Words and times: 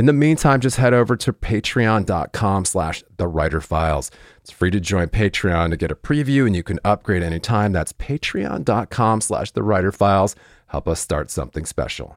In 0.00 0.06
the 0.06 0.14
meantime, 0.14 0.60
just 0.60 0.78
head 0.78 0.94
over 0.94 1.14
to 1.14 1.30
patreon.com 1.30 2.64
slash 2.64 3.04
the 3.18 3.28
writer 3.28 3.60
files. 3.60 4.10
It's 4.38 4.50
free 4.50 4.70
to 4.70 4.80
join 4.80 5.08
Patreon 5.08 5.68
to 5.68 5.76
get 5.76 5.92
a 5.92 5.94
preview 5.94 6.46
and 6.46 6.56
you 6.56 6.62
can 6.62 6.80
upgrade 6.86 7.22
anytime. 7.22 7.72
That's 7.72 7.92
patreon.com 7.92 9.20
slash 9.20 9.50
the 9.50 9.62
writer 9.62 9.92
files. 9.92 10.34
Help 10.68 10.88
us 10.88 11.00
start 11.00 11.30
something 11.30 11.66
special. 11.66 12.16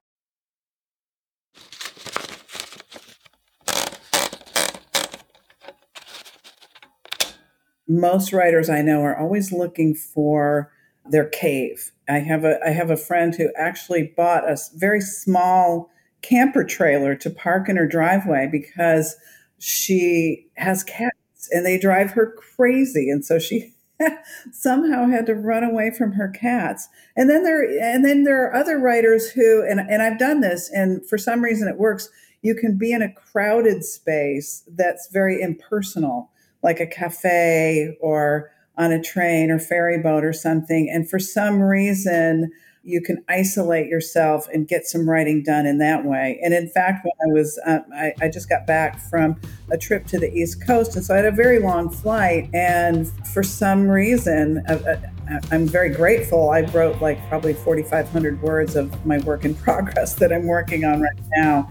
Most 7.85 8.31
writers 8.31 8.69
I 8.69 8.81
know 8.81 9.01
are 9.01 9.17
always 9.17 9.51
looking 9.51 9.93
for 9.93 10.71
their 11.05 11.25
cave. 11.25 11.91
I 12.07 12.19
have 12.19 12.45
a 12.45 12.65
I 12.65 12.69
have 12.69 12.89
a 12.89 12.95
friend 12.95 13.35
who 13.35 13.51
actually 13.57 14.13
bought 14.15 14.49
a 14.49 14.57
very 14.73 15.01
small 15.01 15.89
camper 16.23 16.63
trailer 16.63 17.15
to 17.15 17.29
park 17.29 17.69
in 17.69 17.77
her 17.77 17.87
driveway 17.87 18.49
because 18.51 19.15
she 19.59 20.47
has 20.55 20.83
cats 20.83 21.49
and 21.51 21.65
they 21.65 21.77
drive 21.77 22.11
her 22.11 22.33
crazy. 22.55 23.09
And 23.09 23.23
so 23.23 23.37
she 23.37 23.73
somehow 24.51 25.07
had 25.07 25.25
to 25.27 25.35
run 25.35 25.63
away 25.63 25.91
from 25.95 26.13
her 26.13 26.29
cats. 26.29 26.87
And 27.15 27.29
then 27.29 27.43
there 27.43 27.63
and 27.63 28.03
then 28.03 28.23
there 28.23 28.43
are 28.43 28.55
other 28.55 28.79
writers 28.79 29.29
who 29.29 29.61
and, 29.61 29.79
and 29.79 30.01
i've 30.01 30.19
done 30.19 30.41
this 30.41 30.69
and 30.73 31.07
for 31.07 31.17
some 31.17 31.43
reason 31.43 31.67
it 31.67 31.77
works. 31.77 32.09
You 32.41 32.55
can 32.55 32.77
be 32.77 32.91
in 32.91 33.01
a 33.01 33.13
crowded 33.13 33.85
space 33.85 34.63
that's 34.75 35.07
very 35.11 35.41
impersonal 35.41 36.31
like 36.61 36.79
a 36.79 36.87
cafe 36.87 37.97
or 38.01 38.51
on 38.77 38.91
a 38.91 39.01
train 39.01 39.51
or 39.51 39.59
ferry 39.59 40.01
boat 40.01 40.23
or 40.25 40.33
something. 40.33 40.89
And 40.91 41.09
for 41.09 41.19
some 41.19 41.61
reason 41.61 42.51
you 42.83 43.01
can 43.01 43.23
isolate 43.29 43.87
yourself 43.87 44.47
and 44.53 44.67
get 44.67 44.85
some 44.85 45.09
writing 45.09 45.41
done 45.41 45.65
in 45.65 45.77
that 45.77 46.03
way. 46.03 46.39
And 46.43 46.53
in 46.53 46.67
fact, 46.69 47.05
when 47.05 47.13
I 47.29 47.33
was, 47.33 47.57
uh, 47.65 47.79
I, 47.93 48.13
I, 48.21 48.27
just 48.27 48.49
got 48.49 48.67
back 48.67 48.99
from 48.99 49.39
a 49.71 49.77
trip 49.77 50.05
to 50.07 50.19
the 50.19 50.29
East 50.33 50.65
Coast, 50.67 50.97
and 50.97 51.05
so 51.05 51.13
I 51.13 51.17
had 51.17 51.25
a 51.25 51.31
very 51.31 51.59
long 51.59 51.89
flight. 51.89 52.49
And 52.53 53.07
for 53.33 53.41
some 53.41 53.87
reason, 53.87 54.63
uh, 54.67 54.73
uh, 54.73 55.39
I'm 55.49 55.65
very 55.65 55.89
grateful. 55.89 56.49
I 56.49 56.61
wrote 56.61 57.01
like 57.01 57.25
probably 57.29 57.53
4,500 57.53 58.41
words 58.41 58.75
of 58.75 59.05
my 59.05 59.19
work 59.19 59.45
in 59.45 59.55
progress 59.63 60.15
that 60.15 60.33
I'm 60.33 60.45
working 60.45 60.83
on 60.83 61.01
right 61.01 61.19
now. 61.37 61.69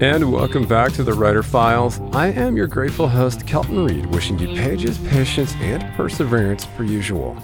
And 0.00 0.30
welcome 0.32 0.64
back 0.64 0.92
to 0.92 1.02
the 1.02 1.12
Writer 1.12 1.42
Files. 1.42 2.00
I 2.12 2.28
am 2.28 2.56
your 2.56 2.68
grateful 2.68 3.08
host, 3.08 3.44
Kelton 3.48 3.84
Reid, 3.84 4.06
wishing 4.06 4.38
you 4.38 4.46
pages, 4.46 4.96
patience, 5.08 5.52
and 5.56 5.82
perseverance 5.96 6.66
per 6.66 6.84
usual. 6.84 7.36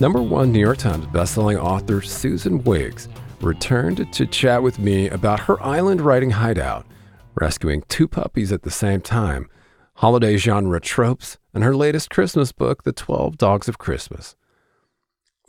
Number 0.00 0.22
one 0.22 0.52
New 0.52 0.58
York 0.58 0.78
Times 0.78 1.04
bestselling 1.04 1.62
author 1.62 2.00
Susan 2.00 2.64
Wiggs 2.64 3.10
returned 3.42 4.10
to 4.10 4.26
chat 4.26 4.62
with 4.62 4.78
me 4.78 5.10
about 5.10 5.40
her 5.40 5.62
island 5.62 6.00
writing 6.00 6.30
hideout, 6.30 6.86
rescuing 7.34 7.82
two 7.88 8.08
puppies 8.08 8.52
at 8.52 8.62
the 8.62 8.70
same 8.70 9.02
time, 9.02 9.46
holiday 9.96 10.38
genre 10.38 10.80
tropes, 10.80 11.36
and 11.52 11.62
her 11.62 11.76
latest 11.76 12.08
Christmas 12.08 12.52
book, 12.52 12.84
The 12.84 12.92
12 12.92 13.36
Dogs 13.36 13.68
of 13.68 13.76
Christmas. 13.76 14.34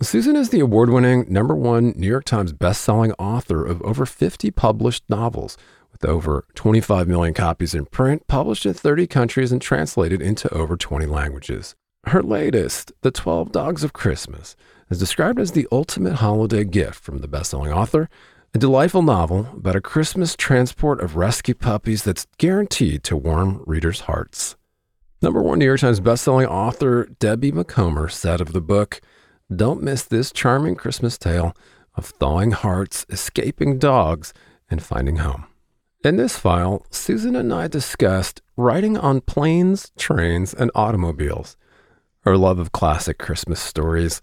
Susan 0.02 0.36
is 0.36 0.50
the 0.50 0.60
award 0.60 0.90
winning 0.90 1.26
number 1.28 1.56
one 1.56 1.94
New 1.96 2.08
York 2.08 2.26
Times 2.26 2.52
bestselling 2.52 3.16
author 3.18 3.66
of 3.66 3.82
over 3.82 4.06
50 4.06 4.52
published 4.52 5.04
novels 5.10 5.58
with 6.00 6.10
over 6.10 6.46
25 6.56 7.08
million 7.08 7.34
copies 7.34 7.74
in 7.74 7.86
print, 7.86 8.28
published 8.28 8.66
in 8.66 8.74
30 8.74 9.08
countries, 9.08 9.52
and 9.52 9.62
translated 9.62 10.22
into 10.22 10.52
over 10.54 10.78
20 10.78 11.06
languages. 11.06 11.76
Her 12.06 12.22
latest, 12.22 12.92
The 13.02 13.12
12 13.12 13.52
Dogs 13.52 13.84
of 13.84 13.94
Christmas, 13.94 14.56
is 14.90 15.00
described 15.00 15.40
as 15.40 15.52
the 15.52 15.68
ultimate 15.72 16.16
holiday 16.16 16.64
gift 16.64 17.04
from 17.04 17.20
the 17.20 17.28
best-selling 17.28 17.72
author, 17.72 18.10
a 18.54 18.60
delightful 18.60 19.02
novel 19.02 19.50
about 19.54 19.76
a 19.76 19.82
Christmas 19.82 20.36
transport 20.36 21.02
of 21.02 21.18
rescue 21.18 21.56
puppies 21.56 22.04
that's 22.04 22.28
guaranteed 22.38 23.04
to 23.04 23.18
warm 23.18 23.64
readers' 23.66 24.02
hearts. 24.02 24.56
Number 25.22 25.42
one 25.42 25.60
New 25.60 25.66
York 25.66 25.80
Times 25.80 26.00
bestselling 26.00 26.48
author 26.48 27.06
Debbie 27.20 27.52
Macomber 27.52 28.08
said 28.08 28.40
of 28.40 28.54
the 28.54 28.62
book, 28.62 29.02
Don't 29.54 29.82
miss 29.82 30.04
this 30.04 30.32
charming 30.32 30.76
Christmas 30.76 31.18
tale 31.18 31.56
of 31.96 32.06
thawing 32.06 32.52
hearts, 32.52 33.06
escaping 33.10 33.80
dogs, 33.80 34.32
and 34.70 34.82
finding 34.82 35.18
home. 35.18 35.48
In 36.04 36.18
this 36.18 36.38
file, 36.38 36.86
Susan 36.92 37.36
and 37.36 37.52
I 37.52 37.68
discussed 37.68 38.42
writing 38.56 38.98
on 38.98 39.20
planes, 39.22 39.92
trains, 39.98 40.54
and 40.54 40.70
automobiles, 40.76 41.58
her 42.22 42.38
love 42.38 42.60
of 42.60 42.72
classic 42.72 43.18
Christmas 43.18 43.60
stories, 43.60 44.22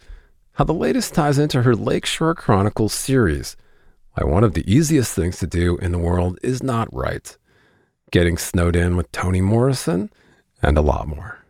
how 0.53 0.65
the 0.65 0.73
latest 0.73 1.15
ties 1.15 1.37
into 1.37 1.63
her 1.63 1.75
Lakeshore 1.75 2.37
Chronicles 2.37 2.93
series, 2.93 3.57
why 4.13 4.25
one 4.25 4.45
of 4.45 4.55
the 4.55 4.73
easiest 4.73 5.15
things 5.15 5.39
to 5.39 5.49
do 5.49 5.77
in 5.79 5.91
the 5.91 5.99
world 5.99 6.39
is 6.45 6.63
not 6.63 6.95
write, 6.95 7.39
getting 8.13 8.39
snowed 8.39 8.77
in 8.77 8.97
with 8.97 9.11
Toni 9.11 9.41
Morrison, 9.41 10.11
and 10.63 10.79
a 10.79 10.83
lot 10.83 11.09
more. 11.09 11.45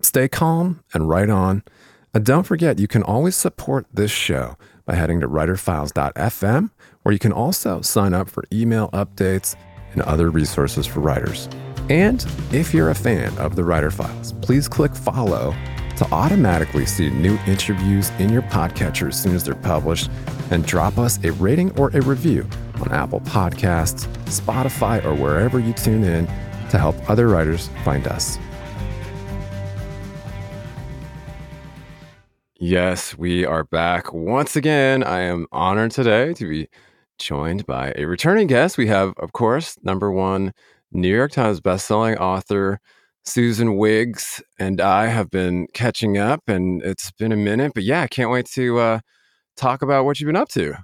Stay 0.00 0.26
calm 0.26 0.82
and 0.92 1.08
write 1.08 1.30
on. 1.30 1.62
And 2.12 2.26
don't 2.26 2.42
forget, 2.42 2.80
you 2.80 2.88
can 2.88 3.04
always 3.04 3.36
support 3.36 3.86
this 3.92 4.10
show 4.10 4.58
by 4.92 4.96
heading 4.96 5.20
to 5.20 5.26
writerfiles.fm 5.26 6.70
where 7.02 7.12
you 7.14 7.18
can 7.18 7.32
also 7.32 7.80
sign 7.80 8.12
up 8.12 8.28
for 8.28 8.44
email 8.52 8.90
updates 8.90 9.56
and 9.92 10.02
other 10.02 10.28
resources 10.28 10.86
for 10.86 11.00
writers. 11.00 11.48
And 11.88 12.22
if 12.52 12.74
you're 12.74 12.90
a 12.90 12.94
fan 12.94 13.36
of 13.38 13.56
the 13.56 13.64
Writer 13.64 13.90
Files, 13.90 14.34
please 14.42 14.68
click 14.68 14.94
follow 14.94 15.54
to 15.96 16.06
automatically 16.12 16.84
see 16.84 17.08
new 17.08 17.38
interviews 17.46 18.10
in 18.18 18.30
your 18.30 18.42
podcatcher 18.42 19.08
as 19.08 19.20
soon 19.20 19.34
as 19.34 19.44
they're 19.44 19.54
published 19.54 20.10
and 20.50 20.66
drop 20.66 20.98
us 20.98 21.18
a 21.24 21.32
rating 21.32 21.70
or 21.78 21.88
a 21.94 22.02
review 22.02 22.46
on 22.82 22.92
Apple 22.92 23.20
Podcasts, 23.20 24.06
Spotify, 24.26 25.02
or 25.06 25.14
wherever 25.14 25.58
you 25.58 25.72
tune 25.72 26.04
in 26.04 26.26
to 26.68 26.76
help 26.76 26.96
other 27.08 27.28
writers 27.28 27.70
find 27.82 28.06
us. 28.06 28.36
Yes, 32.64 33.18
we 33.18 33.44
are 33.44 33.64
back 33.64 34.12
once 34.12 34.54
again. 34.54 35.02
I 35.02 35.22
am 35.22 35.48
honored 35.50 35.90
today 35.90 36.32
to 36.34 36.48
be 36.48 36.68
joined 37.18 37.66
by 37.66 37.92
a 37.96 38.04
returning 38.04 38.46
guest. 38.46 38.78
We 38.78 38.86
have, 38.86 39.14
of 39.16 39.32
course, 39.32 39.76
number 39.82 40.12
one 40.12 40.52
New 40.92 41.12
York 41.12 41.32
Times 41.32 41.60
bestselling 41.60 42.18
author 42.18 42.78
Susan 43.24 43.76
Wiggs, 43.78 44.40
and 44.60 44.80
I 44.80 45.08
have 45.08 45.28
been 45.28 45.66
catching 45.74 46.18
up, 46.18 46.42
and 46.46 46.80
it's 46.84 47.10
been 47.10 47.32
a 47.32 47.36
minute. 47.36 47.72
But 47.74 47.82
yeah, 47.82 48.02
I 48.02 48.06
can't 48.06 48.30
wait 48.30 48.46
to 48.52 48.78
uh, 48.78 49.00
talk 49.56 49.82
about 49.82 50.04
what 50.04 50.20
you've 50.20 50.28
been 50.28 50.36
up 50.36 50.50
to. 50.50 50.76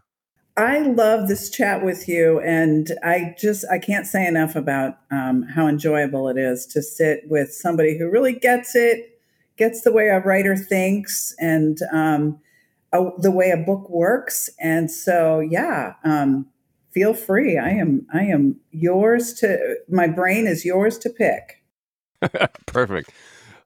I 0.56 0.81
love 0.81 1.29
this 1.29 1.49
chat 1.49 1.85
with 1.85 2.08
you, 2.08 2.41
and 2.41 2.91
I 3.05 3.37
just 3.38 3.64
I 3.70 3.79
can't 3.79 4.08
say 4.08 4.26
enough 4.26 4.56
about 4.56 4.97
um, 5.12 5.44
how 5.44 5.69
enjoyable 5.69 6.29
it 6.29 6.38
is 6.38 6.67
to 6.73 6.82
sit 6.82 7.20
with 7.29 7.53
somebody 7.53 7.97
who 7.97 8.11
really 8.11 8.32
gets 8.32 8.75
it, 8.75 9.18
gets 9.58 9.82
the 9.82 9.93
way 9.93 10.08
a 10.08 10.20
writer 10.20 10.56
thinks, 10.56 11.34
and 11.38 11.78
um, 11.93 12.38
a, 12.93 13.10
the 13.19 13.31
way 13.31 13.50
a 13.50 13.56
book 13.56 13.90
works. 13.90 14.49
And 14.60 14.90
so, 14.90 15.40
yeah, 15.40 15.94
um, 16.05 16.46
feel 16.93 17.14
free. 17.14 17.58
I 17.58 17.70
am 17.70 18.06
I 18.12 18.25
am 18.25 18.60
yours 18.70 19.34
to. 19.34 19.76
My 19.88 20.06
brain 20.06 20.46
is 20.46 20.64
yours 20.64 20.99
to 20.99 21.10
pick. 21.10 21.62
Perfect. 22.66 23.10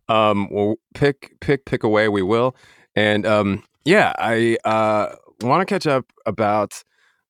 Um, 0.08 0.48
well, 0.50 0.76
pick 0.94 1.36
pick 1.40 1.64
pick 1.64 1.84
away. 1.84 2.08
We 2.08 2.22
will. 2.22 2.56
And 2.94 3.26
um, 3.26 3.62
yeah, 3.84 4.12
I 4.18 4.58
uh, 4.64 5.14
want 5.40 5.66
to 5.66 5.72
catch 5.72 5.86
up 5.86 6.12
about, 6.26 6.82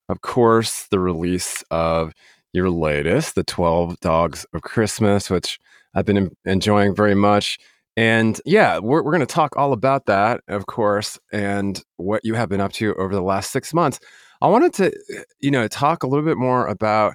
of 0.08 0.20
course, 0.20 0.86
the 0.90 0.98
release 0.98 1.62
of 1.70 2.12
your 2.52 2.68
latest, 2.68 3.34
The 3.34 3.44
12 3.44 4.00
Dogs 4.00 4.44
of 4.52 4.62
Christmas, 4.62 5.30
which 5.30 5.58
I've 5.94 6.04
been 6.04 6.34
enjoying 6.44 6.94
very 6.94 7.14
much. 7.14 7.58
And 7.96 8.40
yeah, 8.46 8.78
we're, 8.78 9.02
we're 9.02 9.12
going 9.12 9.20
to 9.20 9.26
talk 9.26 9.56
all 9.56 9.72
about 9.72 10.06
that, 10.06 10.40
of 10.48 10.66
course, 10.66 11.18
and 11.32 11.82
what 11.96 12.24
you 12.24 12.34
have 12.34 12.48
been 12.48 12.60
up 12.60 12.72
to 12.74 12.94
over 12.94 13.14
the 13.14 13.22
last 13.22 13.52
six 13.52 13.74
months. 13.74 14.00
I 14.40 14.48
wanted 14.48 14.72
to, 14.74 14.92
you 15.40 15.50
know, 15.50 15.68
talk 15.68 16.02
a 16.02 16.06
little 16.06 16.24
bit 16.24 16.38
more 16.38 16.66
about, 16.66 17.14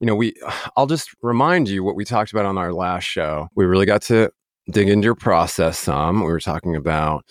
you 0.00 0.06
know, 0.06 0.14
we, 0.14 0.34
I'll 0.76 0.86
just 0.86 1.10
remind 1.22 1.68
you 1.68 1.84
what 1.84 1.96
we 1.96 2.04
talked 2.04 2.32
about 2.32 2.46
on 2.46 2.58
our 2.58 2.72
last 2.72 3.04
show. 3.04 3.48
We 3.54 3.64
really 3.64 3.86
got 3.86 4.02
to 4.02 4.30
dig 4.70 4.88
into 4.88 5.04
your 5.04 5.14
process 5.14 5.78
some. 5.78 6.20
We 6.20 6.26
were 6.26 6.40
talking 6.40 6.74
about, 6.74 7.24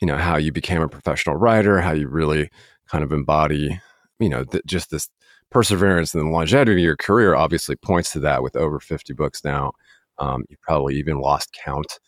you 0.00 0.06
know, 0.06 0.16
how 0.16 0.36
you 0.36 0.52
became 0.52 0.82
a 0.82 0.88
professional 0.88 1.36
writer, 1.36 1.80
how 1.80 1.92
you 1.92 2.08
really 2.08 2.50
kind 2.88 3.02
of 3.02 3.10
embody, 3.10 3.80
you 4.20 4.28
know, 4.28 4.44
th- 4.44 4.64
just 4.66 4.90
this 4.90 5.08
perseverance 5.50 6.14
and 6.14 6.26
the 6.26 6.30
longevity 6.30 6.72
of 6.72 6.84
your 6.84 6.96
career 6.96 7.34
obviously 7.34 7.76
points 7.76 8.12
to 8.12 8.20
that 8.20 8.42
with 8.42 8.54
over 8.56 8.80
50 8.80 9.14
books 9.14 9.44
now. 9.44 9.72
Um, 10.18 10.44
you 10.48 10.56
probably 10.62 10.96
even 10.96 11.20
lost 11.20 11.56
count 11.64 11.98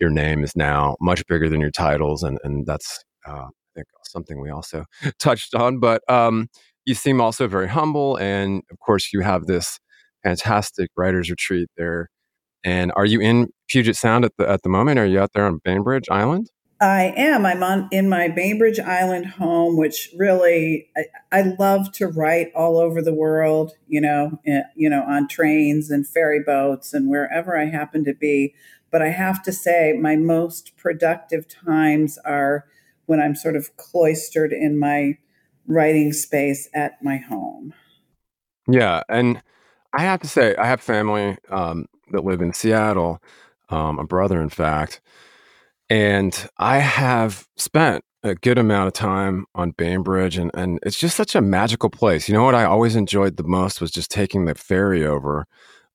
your 0.00 0.10
name 0.10 0.42
is 0.44 0.54
now 0.56 0.96
much 1.00 1.26
bigger 1.26 1.48
than 1.48 1.60
your 1.60 1.70
titles, 1.70 2.22
and 2.22 2.38
and 2.44 2.66
that's 2.66 3.04
uh, 3.26 3.46
I 3.46 3.70
think 3.74 3.86
something 4.04 4.40
we 4.40 4.50
also 4.50 4.84
touched 5.18 5.54
on. 5.54 5.80
But 5.80 6.02
um, 6.08 6.48
you 6.84 6.94
seem 6.94 7.20
also 7.20 7.48
very 7.48 7.68
humble, 7.68 8.16
and 8.16 8.62
of 8.70 8.78
course 8.80 9.12
you 9.12 9.20
have 9.20 9.46
this 9.46 9.78
fantastic 10.22 10.90
writers 10.96 11.30
retreat 11.30 11.68
there. 11.76 12.10
And 12.64 12.92
are 12.96 13.04
you 13.04 13.20
in 13.20 13.48
Puget 13.68 13.96
Sound 13.96 14.24
at 14.24 14.32
the 14.38 14.48
at 14.48 14.62
the 14.62 14.68
moment? 14.68 14.98
Are 14.98 15.06
you 15.06 15.20
out 15.20 15.32
there 15.34 15.46
on 15.46 15.60
Bainbridge 15.62 16.08
Island? 16.10 16.50
I 16.80 17.14
am. 17.16 17.46
I'm 17.46 17.62
on 17.62 17.88
in 17.92 18.08
my 18.08 18.28
Bainbridge 18.28 18.80
Island 18.80 19.26
home, 19.26 19.76
which 19.76 20.10
really 20.16 20.88
I, 20.96 21.04
I, 21.30 21.42
love 21.58 21.92
to 21.92 22.08
write 22.08 22.52
all 22.54 22.78
over 22.78 23.00
the 23.00 23.14
world. 23.14 23.72
You 23.86 24.00
know, 24.00 24.40
eh, 24.46 24.62
you 24.74 24.90
know, 24.90 25.02
on 25.02 25.28
trains 25.28 25.90
and 25.90 26.06
ferry 26.06 26.42
boats 26.44 26.92
and 26.92 27.08
wherever 27.08 27.56
I 27.56 27.66
happen 27.66 28.04
to 28.04 28.14
be. 28.14 28.54
But 28.94 29.02
I 29.02 29.08
have 29.08 29.42
to 29.42 29.52
say, 29.52 29.98
my 30.00 30.14
most 30.14 30.76
productive 30.76 31.48
times 31.48 32.16
are 32.18 32.66
when 33.06 33.18
I'm 33.20 33.34
sort 33.34 33.56
of 33.56 33.76
cloistered 33.76 34.52
in 34.52 34.78
my 34.78 35.18
writing 35.66 36.12
space 36.12 36.68
at 36.72 37.02
my 37.02 37.16
home. 37.16 37.74
Yeah. 38.68 39.02
And 39.08 39.42
I 39.92 40.02
have 40.02 40.20
to 40.20 40.28
say, 40.28 40.54
I 40.54 40.66
have 40.66 40.80
family 40.80 41.36
um, 41.48 41.86
that 42.12 42.24
live 42.24 42.40
in 42.40 42.52
Seattle, 42.52 43.20
um, 43.68 43.98
a 43.98 44.04
brother, 44.04 44.40
in 44.40 44.48
fact. 44.48 45.00
And 45.90 46.48
I 46.58 46.78
have 46.78 47.48
spent 47.56 48.04
a 48.22 48.36
good 48.36 48.58
amount 48.58 48.86
of 48.86 48.92
time 48.92 49.46
on 49.56 49.72
Bainbridge, 49.72 50.38
and, 50.38 50.52
and 50.54 50.78
it's 50.84 51.00
just 51.00 51.16
such 51.16 51.34
a 51.34 51.40
magical 51.40 51.90
place. 51.90 52.28
You 52.28 52.34
know 52.34 52.44
what 52.44 52.54
I 52.54 52.62
always 52.62 52.94
enjoyed 52.94 53.38
the 53.38 53.42
most 53.42 53.80
was 53.80 53.90
just 53.90 54.12
taking 54.12 54.44
the 54.44 54.54
ferry 54.54 55.04
over 55.04 55.48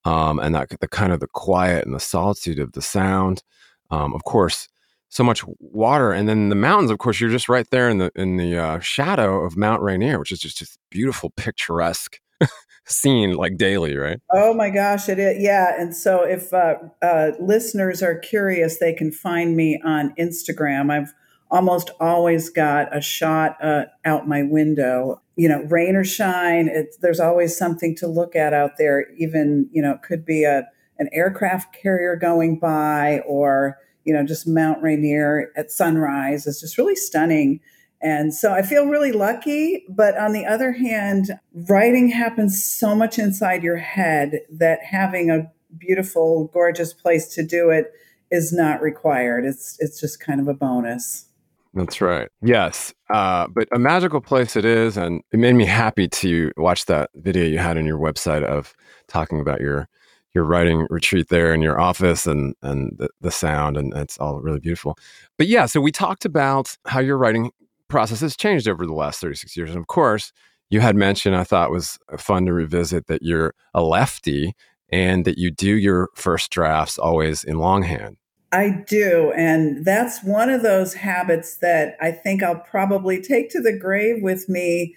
um, 0.06 0.40
and 0.40 0.56
that 0.56 0.70
the 0.80 0.88
kind 0.88 1.14
of 1.14 1.20
the 1.20 1.28
quiet 1.28 1.86
and 1.86 1.94
the 1.94 2.00
solitude 2.00 2.60
of 2.60 2.74
the 2.74 2.82
sound. 2.82 3.44
Um, 3.92 4.14
of 4.14 4.24
course, 4.24 4.68
so 5.10 5.24
much 5.24 5.44
water, 5.60 6.12
and 6.12 6.30
then 6.30 6.50
the 6.50 6.56
mountains. 6.56 6.92
Of 6.92 7.00
course, 7.00 7.20
you're 7.20 7.30
just 7.30 7.50
right 7.50 7.68
there 7.72 7.90
in 7.90 7.98
the 7.98 8.12
in 8.16 8.38
the 8.38 8.58
uh, 8.58 8.80
shadow 8.80 9.44
of 9.44 9.58
Mount 9.58 9.82
Rainier, 9.82 10.20
which 10.20 10.32
is 10.32 10.40
just 10.40 10.62
a 10.62 10.68
beautiful, 10.92 11.32
picturesque 11.32 12.20
scene, 12.86 13.36
like 13.36 13.58
daily, 13.58 13.98
right? 13.98 14.20
Oh 14.32 14.54
my 14.54 14.70
gosh, 14.70 15.10
it 15.10 15.20
is. 15.20 15.42
Yeah, 15.42 15.74
and 15.80 15.96
so 15.96 16.24
if 16.24 16.54
uh, 16.54 16.76
uh, 17.02 17.32
listeners 17.40 18.04
are 18.04 18.18
curious, 18.20 18.78
they 18.78 18.94
can 18.94 19.12
find 19.12 19.56
me 19.56 19.82
on 19.84 20.14
Instagram. 20.20 20.92
I've 20.92 21.14
almost 21.52 21.90
always 22.00 22.50
got 22.50 22.96
a 22.96 23.02
shot 23.02 23.58
uh, 23.64 23.86
out 24.06 24.28
my 24.28 24.44
window. 24.44 25.22
You 25.40 25.48
know, 25.48 25.64
rain 25.70 25.96
or 25.96 26.04
shine, 26.04 26.70
there's 27.00 27.22
always 27.22 27.58
something 27.58 27.96
to 27.96 28.08
look 28.08 28.36
at 28.36 28.54
out 28.54 28.72
there. 28.78 29.06
Even 29.18 29.70
you 29.72 29.82
know, 29.82 29.94
it 29.94 30.02
could 30.02 30.26
be 30.26 30.44
a 30.44 30.68
an 30.98 31.10
aircraft 31.14 31.74
carrier 31.74 32.18
going 32.18 32.60
by, 32.60 33.22
or 33.26 33.78
you 34.04 34.14
know, 34.14 34.26
just 34.26 34.48
Mount 34.48 34.82
Rainier 34.84 35.52
at 35.56 35.72
sunrise. 35.72 36.46
It's 36.46 36.60
just 36.60 36.78
really 36.78 36.96
stunning. 36.96 37.62
And 38.02 38.34
so 38.34 38.54
I 38.54 38.62
feel 38.62 38.86
really 38.86 39.12
lucky. 39.12 39.86
But 39.90 40.18
on 40.18 40.34
the 40.34 40.46
other 40.46 40.74
hand, 40.74 41.40
writing 41.54 42.10
happens 42.10 42.64
so 42.64 42.96
much 42.96 43.20
inside 43.20 43.64
your 43.64 43.78
head 43.78 44.42
that 44.50 44.80
having 44.84 45.30
a 45.30 45.52
beautiful, 45.78 46.50
gorgeous 46.54 46.94
place 46.94 47.34
to 47.36 47.44
do 47.44 47.70
it 47.70 47.94
is 48.32 48.52
not 48.52 48.82
required. 48.82 49.46
It's 49.46 49.78
it's 49.80 50.00
just 50.00 50.20
kind 50.20 50.42
of 50.42 50.48
a 50.48 50.54
bonus. 50.54 51.29
That's 51.74 52.02
right. 52.02 52.30
Yes. 52.42 52.94
Uh, 53.10 53.48
but 53.48 53.68
a 53.72 53.80
magical 53.80 54.22
place 54.22 54.56
it 54.56 54.66
is. 54.66 54.98
And 54.98 55.22
it 55.32 55.38
made 55.38 55.54
me 55.54 55.66
happy 55.66 56.08
to 56.08 56.52
watch 56.58 56.86
that 56.86 57.12
video 57.16 57.46
you 57.46 57.60
had 57.60 57.78
on 57.78 57.86
your 57.86 58.00
website 58.00 58.44
of 58.44 58.74
talking 59.08 59.40
about 59.40 59.62
your 59.62 59.88
your 60.36 60.44
writing 60.44 60.86
retreat 60.92 61.30
there 61.30 61.54
in 61.54 61.62
your 61.62 61.80
office 61.80 62.28
and 62.28 62.54
and 62.62 62.96
the, 62.98 63.10
the 63.22 63.32
sound 63.32 63.78
and 63.78 63.94
it's 63.96 64.18
all 64.18 64.40
really 64.42 64.60
beautiful. 64.60 64.98
But 65.38 65.48
yeah, 65.48 65.66
so 65.66 65.82
we 65.82 65.92
talked 65.92 66.26
about 66.26 66.76
how 66.86 67.00
your 67.00 67.18
writing 67.18 67.52
process 67.88 68.22
has 68.22 68.36
changed 68.36 68.68
over 68.68 68.86
the 68.86 68.94
last 68.94 69.22
36 69.22 69.56
years. 69.58 69.70
And 69.70 69.80
of 69.80 69.88
course, 69.88 70.32
you 70.70 70.82
had 70.82 70.96
mentioned 70.96 71.36
I 71.36 71.44
thought 71.44 71.72
was 71.72 71.98
fun 72.18 72.46
to 72.46 72.54
revisit 72.54 73.08
that 73.08 73.24
you're 73.24 73.54
a 73.74 73.82
lefty 73.82 74.54
and 74.92 75.26
that 75.26 75.38
you 75.38 75.52
do 75.52 75.76
your 75.76 76.10
first 76.16 76.52
drafts 76.52 76.98
always 76.98 77.44
in 77.44 77.60
longhand. 77.60 78.18
I 78.52 78.84
do. 78.88 79.32
And 79.36 79.86
that's 79.86 80.24
one 80.24 80.50
of 80.50 80.64
those 80.64 80.96
habits 80.96 81.58
that 81.58 81.96
I 82.02 82.12
think 82.12 82.42
I'll 82.42 82.60
probably 82.60 83.22
take 83.22 83.50
to 83.52 83.62
the 83.62 83.78
grave 83.78 84.24
with 84.24 84.50
me. 84.50 84.96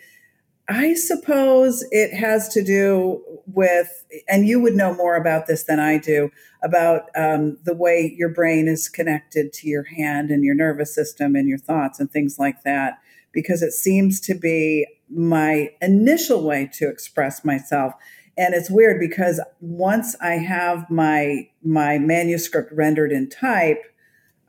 I 0.69 0.94
suppose 0.94 1.84
it 1.90 2.14
has 2.14 2.49
to 2.50 2.62
do 2.62 3.22
with, 3.46 4.06
and 4.28 4.46
you 4.46 4.60
would 4.60 4.75
know 4.75 4.94
more 4.94 5.16
about 5.16 5.46
this 5.46 5.64
than 5.64 5.81
I 5.81 5.99
do, 5.99 6.31
about 6.62 7.10
um, 7.14 7.58
the 7.64 7.75
way 7.75 8.14
your 8.16 8.31
brain 8.31 8.69
is 8.69 8.88
connected 8.88 9.52
to 9.54 9.69
your 9.69 9.82
hand 9.82 10.31
and 10.31 10.44
your 10.44 10.54
nervous 10.54 10.94
system 10.94 11.34
and 11.34 11.49
your 11.49 11.58
thoughts 11.58 12.00
and 12.00 12.10
things 12.10 12.38
like 12.38 12.62
that, 12.62 13.00
because 13.32 13.60
it 13.60 13.72
seems 13.72 14.20
to 14.20 14.34
be 14.34 14.87
my 15.10 15.70
initial 15.82 16.43
way 16.43 16.70
to 16.75 16.88
express 16.88 17.44
myself 17.44 17.93
and 18.37 18.55
it's 18.55 18.70
weird 18.70 18.99
because 18.99 19.40
once 19.61 20.17
i 20.20 20.32
have 20.32 20.88
my 20.90 21.49
my 21.64 21.99
manuscript 21.99 22.73
rendered 22.73 23.12
in 23.12 23.29
type 23.29 23.82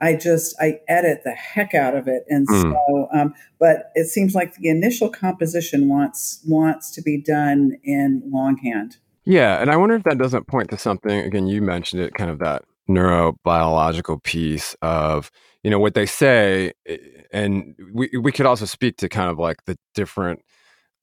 i 0.02 0.14
just 0.14 0.56
i 0.60 0.80
edit 0.88 1.22
the 1.24 1.32
heck 1.32 1.74
out 1.74 1.96
of 1.96 2.08
it 2.08 2.24
and 2.30 2.48
mm. 2.48 2.62
so 2.62 3.08
um, 3.14 3.34
but 3.60 3.92
it 3.96 4.08
seems 4.08 4.34
like 4.36 4.56
the 4.56 4.70
initial 4.70 5.10
composition 5.10 5.90
wants 5.90 6.42
wants 6.48 6.92
to 6.92 7.02
be 7.02 7.22
done 7.22 7.78
in 7.84 8.22
longhand 8.32 8.98
yeah 9.26 9.62
and 9.62 9.70
i 9.70 9.78
wonder 9.78 9.96
if 9.96 10.04
that 10.04 10.18
doesn't 10.18 10.48
point 10.48 10.70
to 10.70 10.78
something 10.78 11.20
again 11.20 11.48
you 11.48 11.62
mentioned 11.62 12.02
it 12.02 12.14
kind 12.14 12.30
of 12.30 12.40
that 12.40 12.64
neurobiological 12.90 14.22
piece 14.24 14.76
of 14.82 15.32
you 15.64 15.72
know 15.72 15.80
what 15.80 15.94
they 15.94 16.06
say 16.06 16.74
eh, 16.86 16.98
and 17.32 17.76
we, 17.94 18.10
we 18.22 18.32
could 18.32 18.46
also 18.46 18.66
speak 18.66 18.98
to 18.98 19.10
kind 19.10 19.30
of 19.30 19.40
like 19.40 19.64
the 19.66 19.78
different 19.96 20.42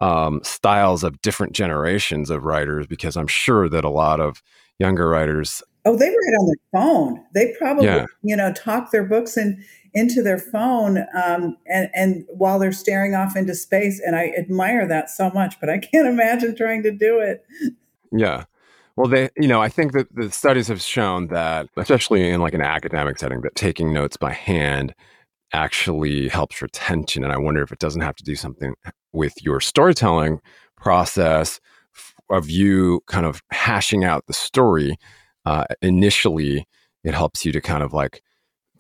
um, 0.00 0.40
styles 0.42 1.04
of 1.04 1.21
different 1.23 1.52
generations 1.52 2.30
of 2.30 2.45
writers 2.45 2.87
because 2.87 3.16
I'm 3.16 3.26
sure 3.26 3.69
that 3.69 3.85
a 3.85 3.90
lot 3.90 4.21
of 4.21 4.42
younger 4.78 5.09
writers. 5.09 5.62
Oh, 5.85 5.97
they 5.97 6.09
write 6.09 6.38
on 6.40 6.47
their 6.47 6.80
phone. 6.80 7.25
They 7.35 7.54
probably, 7.59 7.87
yeah. 7.87 8.07
you 8.23 8.37
know, 8.37 8.52
talk 8.52 8.90
their 8.90 9.04
books 9.04 9.37
in, 9.37 9.62
into 9.95 10.23
their 10.23 10.38
phone 10.38 10.99
um, 11.23 11.57
and, 11.66 11.90
and 11.95 12.25
while 12.28 12.59
they're 12.59 12.73
staring 12.73 13.14
off 13.14 13.37
into 13.37 13.54
space. 13.54 14.00
And 14.04 14.16
I 14.16 14.33
admire 14.38 14.87
that 14.87 15.11
so 15.11 15.30
much, 15.30 15.61
but 15.61 15.69
I 15.69 15.78
can't 15.78 16.07
imagine 16.09 16.57
trying 16.57 16.83
to 16.85 16.90
do 16.90 17.21
it. 17.21 17.45
Yeah. 18.12 18.45
Well, 18.97 19.09
they, 19.09 19.30
you 19.37 19.49
know, 19.49 19.62
I 19.62 19.69
think 19.69 19.92
that 19.92 20.14
the 20.14 20.30
studies 20.30 20.69
have 20.69 20.83
shown 20.83 21.28
that, 21.28 21.69
especially 21.76 22.28
in 22.28 22.40
like 22.40 22.54
an 22.54 22.61
academic 22.61 23.19
setting, 23.19 23.40
that 23.42 23.54
taking 23.54 23.92
notes 23.92 24.16
by 24.16 24.33
hand 24.33 24.95
actually 25.52 26.28
helps 26.28 26.62
retention. 26.62 27.25
And 27.25 27.33
I 27.33 27.38
wonder 27.38 27.62
if 27.62 27.73
it 27.73 27.78
doesn't 27.78 28.02
have 28.02 28.16
to 28.16 28.25
do 28.25 28.37
something 28.37 28.75
with 29.12 29.35
your 29.42 29.61
storytelling 29.61 30.40
process 30.76 31.61
of 32.30 32.49
you 32.49 33.00
kind 33.07 33.26
of 33.26 33.42
hashing 33.50 34.04
out 34.04 34.26
the 34.26 34.33
story. 34.33 34.97
Uh, 35.45 35.64
initially, 35.83 36.66
it 37.04 37.14
helps 37.14 37.45
you 37.45 37.52
to 37.52 37.61
kind 37.61 37.83
of 37.83 37.92
like 37.92 38.23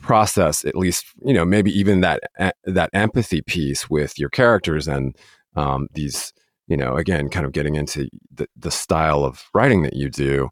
process 0.00 0.64
at 0.64 0.74
least 0.74 1.04
you 1.24 1.34
know 1.34 1.44
maybe 1.44 1.70
even 1.70 2.00
that 2.00 2.22
that 2.64 2.90
empathy 2.94 3.42
piece 3.42 3.88
with 3.90 4.18
your 4.18 4.30
characters 4.30 4.88
and 4.88 5.14
um, 5.56 5.88
these 5.92 6.32
you 6.68 6.76
know 6.76 6.96
again 6.96 7.28
kind 7.28 7.46
of 7.46 7.52
getting 7.52 7.74
into 7.74 8.08
the, 8.32 8.46
the 8.56 8.70
style 8.70 9.24
of 9.24 9.44
writing 9.54 9.82
that 9.82 9.94
you 9.94 10.08
do 10.08 10.48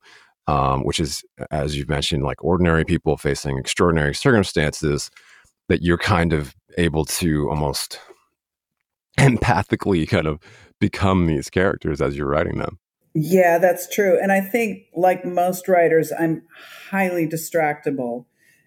um, 0.47 0.83
which 0.85 1.01
is 1.01 1.25
as 1.51 1.77
you've 1.77 1.89
mentioned 1.89 2.23
like 2.23 2.43
ordinary 2.45 2.85
people 2.85 3.17
facing 3.17 3.59
extraordinary 3.59 4.15
circumstances 4.15 5.11
that 5.69 5.83
you're 5.83 5.99
kind 5.99 6.33
of 6.33 6.55
able 6.77 7.05
to 7.05 7.49
almost 7.49 8.01
empathically 9.19 10.09
kind 10.09 10.27
of 10.27 10.41
become 10.81 11.27
these 11.27 11.51
characters 11.51 12.01
as 12.01 12.17
you're 12.17 12.29
writing 12.29 12.59
them. 12.59 12.79
Yeah, 13.15 13.59
that's 13.59 13.93
true. 13.93 14.19
And 14.21 14.31
I 14.31 14.41
think, 14.41 14.85
like 14.95 15.25
most 15.25 15.67
writers, 15.67 16.13
I'm 16.17 16.43
highly 16.91 17.27
distractible. 17.27 18.27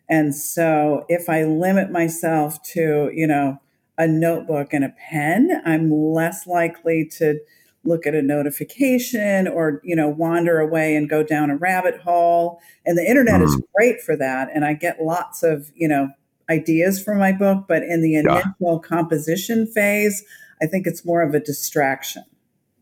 And 0.09 0.35
so 0.35 1.05
if 1.07 1.29
I 1.29 1.43
limit 1.43 1.89
myself 1.89 2.61
to, 2.73 3.09
you 3.13 3.27
know, 3.27 3.59
a 3.97 4.07
notebook 4.07 4.73
and 4.73 4.83
a 4.83 4.93
pen, 5.09 5.61
I'm 5.63 5.91
less 5.91 6.47
likely 6.47 7.07
to 7.17 7.39
look 7.83 8.05
at 8.05 8.13
a 8.13 8.21
notification 8.21 9.47
or 9.47 9.81
you 9.83 9.95
know 9.95 10.07
wander 10.07 10.59
away 10.59 10.95
and 10.95 11.09
go 11.09 11.23
down 11.23 11.49
a 11.49 11.57
rabbit 11.57 11.99
hole 12.01 12.59
and 12.85 12.95
the 12.95 13.03
internet 13.03 13.41
mm. 13.41 13.45
is 13.45 13.59
great 13.75 13.99
for 14.01 14.15
that 14.15 14.49
and 14.53 14.63
i 14.63 14.71
get 14.73 15.01
lots 15.01 15.41
of 15.41 15.71
you 15.73 15.87
know 15.87 16.07
ideas 16.51 17.01
for 17.01 17.15
my 17.15 17.31
book 17.31 17.65
but 17.67 17.81
in 17.83 18.01
the 18.01 18.15
initial 18.15 18.51
yeah. 18.59 18.77
composition 18.83 19.65
phase 19.65 20.23
i 20.61 20.65
think 20.65 20.85
it's 20.85 21.05
more 21.05 21.21
of 21.21 21.33
a 21.33 21.39
distraction 21.39 22.23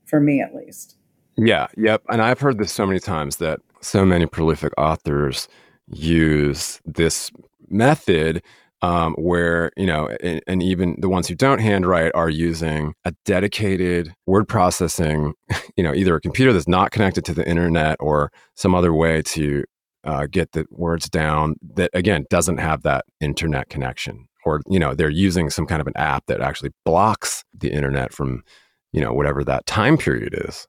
for 0.05 0.19
me 0.19 0.41
at 0.41 0.55
least 0.55 0.95
yeah 1.37 1.67
yep 1.77 2.01
and 2.09 2.21
i've 2.21 2.39
heard 2.39 2.57
this 2.57 2.71
so 2.71 2.85
many 2.85 2.99
times 2.99 3.37
that 3.37 3.59
so 3.81 4.03
many 4.03 4.25
prolific 4.25 4.73
authors 4.77 5.47
use 5.87 6.81
this 6.85 7.31
method 7.69 8.41
um, 8.81 9.13
where 9.15 9.71
you 9.75 9.85
know 9.85 10.09
and, 10.21 10.41
and, 10.47 10.63
even 10.63 10.95
the 10.99 11.09
ones 11.09 11.27
who 11.27 11.35
don't 11.35 11.59
handwrite 11.59 12.13
are 12.15 12.29
using 12.29 12.93
a 13.03 13.13
dedicated 13.25 14.13
word 14.25 14.47
processing 14.47 15.33
you 15.75 15.83
know 15.83 15.93
either 15.93 16.15
a 16.15 16.21
computer 16.21 16.53
that's 16.53 16.67
not 16.67 16.91
connected 16.91 17.25
to 17.25 17.33
the 17.33 17.47
internet 17.47 17.97
or 17.99 18.31
some 18.55 18.73
other 18.73 18.93
way 18.93 19.21
to 19.21 19.63
uh, 20.03 20.27
get 20.27 20.51
the 20.53 20.65
words 20.69 21.09
down 21.09 21.55
that 21.75 21.89
again 21.93 22.25
doesn't 22.29 22.57
have 22.57 22.83
that 22.83 23.05
internet 23.19 23.69
connection 23.69 24.27
or 24.45 24.61
you 24.69 24.79
know 24.79 24.93
they're 24.93 25.09
using 25.09 25.49
some 25.49 25.65
kind 25.65 25.81
of 25.81 25.87
an 25.87 25.97
app 25.97 26.25
that 26.27 26.41
actually 26.41 26.71
blocks 26.85 27.43
the 27.57 27.71
internet 27.71 28.13
from 28.13 28.43
you 28.91 29.01
know 29.01 29.13
whatever 29.13 29.43
that 29.43 29.65
time 29.65 29.97
period 29.97 30.33
is 30.47 30.67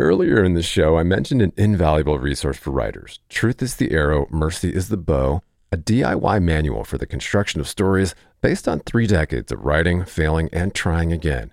Earlier 0.00 0.44
in 0.44 0.54
the 0.54 0.62
show, 0.62 0.96
I 0.96 1.02
mentioned 1.02 1.42
an 1.42 1.52
invaluable 1.56 2.20
resource 2.20 2.56
for 2.56 2.70
writers 2.70 3.18
Truth 3.28 3.60
is 3.62 3.74
the 3.74 3.90
Arrow, 3.90 4.28
Mercy 4.30 4.72
is 4.72 4.90
the 4.90 4.96
Bow, 4.96 5.42
a 5.72 5.76
DIY 5.76 6.40
manual 6.40 6.84
for 6.84 6.98
the 6.98 7.06
construction 7.06 7.60
of 7.60 7.66
stories 7.66 8.14
based 8.40 8.68
on 8.68 8.78
three 8.78 9.08
decades 9.08 9.50
of 9.50 9.64
writing, 9.64 10.04
failing, 10.04 10.48
and 10.52 10.72
trying 10.72 11.12
again. 11.12 11.52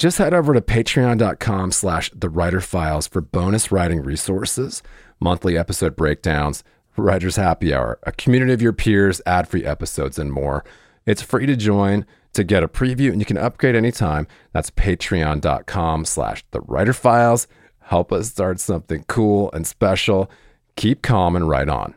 Just 0.00 0.16
head 0.16 0.32
over 0.32 0.54
to 0.54 0.62
patreon.com 0.62 1.72
slash 1.72 2.10
the 2.14 2.30
writer 2.30 2.62
files 2.62 3.06
for 3.06 3.20
bonus 3.20 3.70
writing 3.70 4.02
resources, 4.02 4.82
monthly 5.20 5.58
episode 5.58 5.94
breakdowns, 5.94 6.64
writer's 6.96 7.36
happy 7.36 7.74
hour, 7.74 7.98
a 8.04 8.12
community 8.12 8.54
of 8.54 8.62
your 8.62 8.72
peers, 8.72 9.20
ad 9.26 9.46
free 9.46 9.66
episodes, 9.66 10.18
and 10.18 10.32
more. 10.32 10.64
It's 11.04 11.20
free 11.20 11.44
to 11.44 11.54
join 11.54 12.06
to 12.32 12.42
get 12.44 12.62
a 12.62 12.68
preview 12.68 13.12
and 13.12 13.20
you 13.20 13.26
can 13.26 13.36
upgrade 13.36 13.76
anytime. 13.76 14.26
That's 14.54 14.70
patreon.com 14.70 16.06
slash 16.06 16.46
the 16.50 16.62
writer 16.62 16.94
files. 16.94 17.46
Help 17.80 18.10
us 18.10 18.30
start 18.30 18.58
something 18.58 19.04
cool 19.06 19.50
and 19.52 19.66
special. 19.66 20.30
Keep 20.76 21.02
calm 21.02 21.36
and 21.36 21.46
write 21.46 21.68
on. 21.68 21.94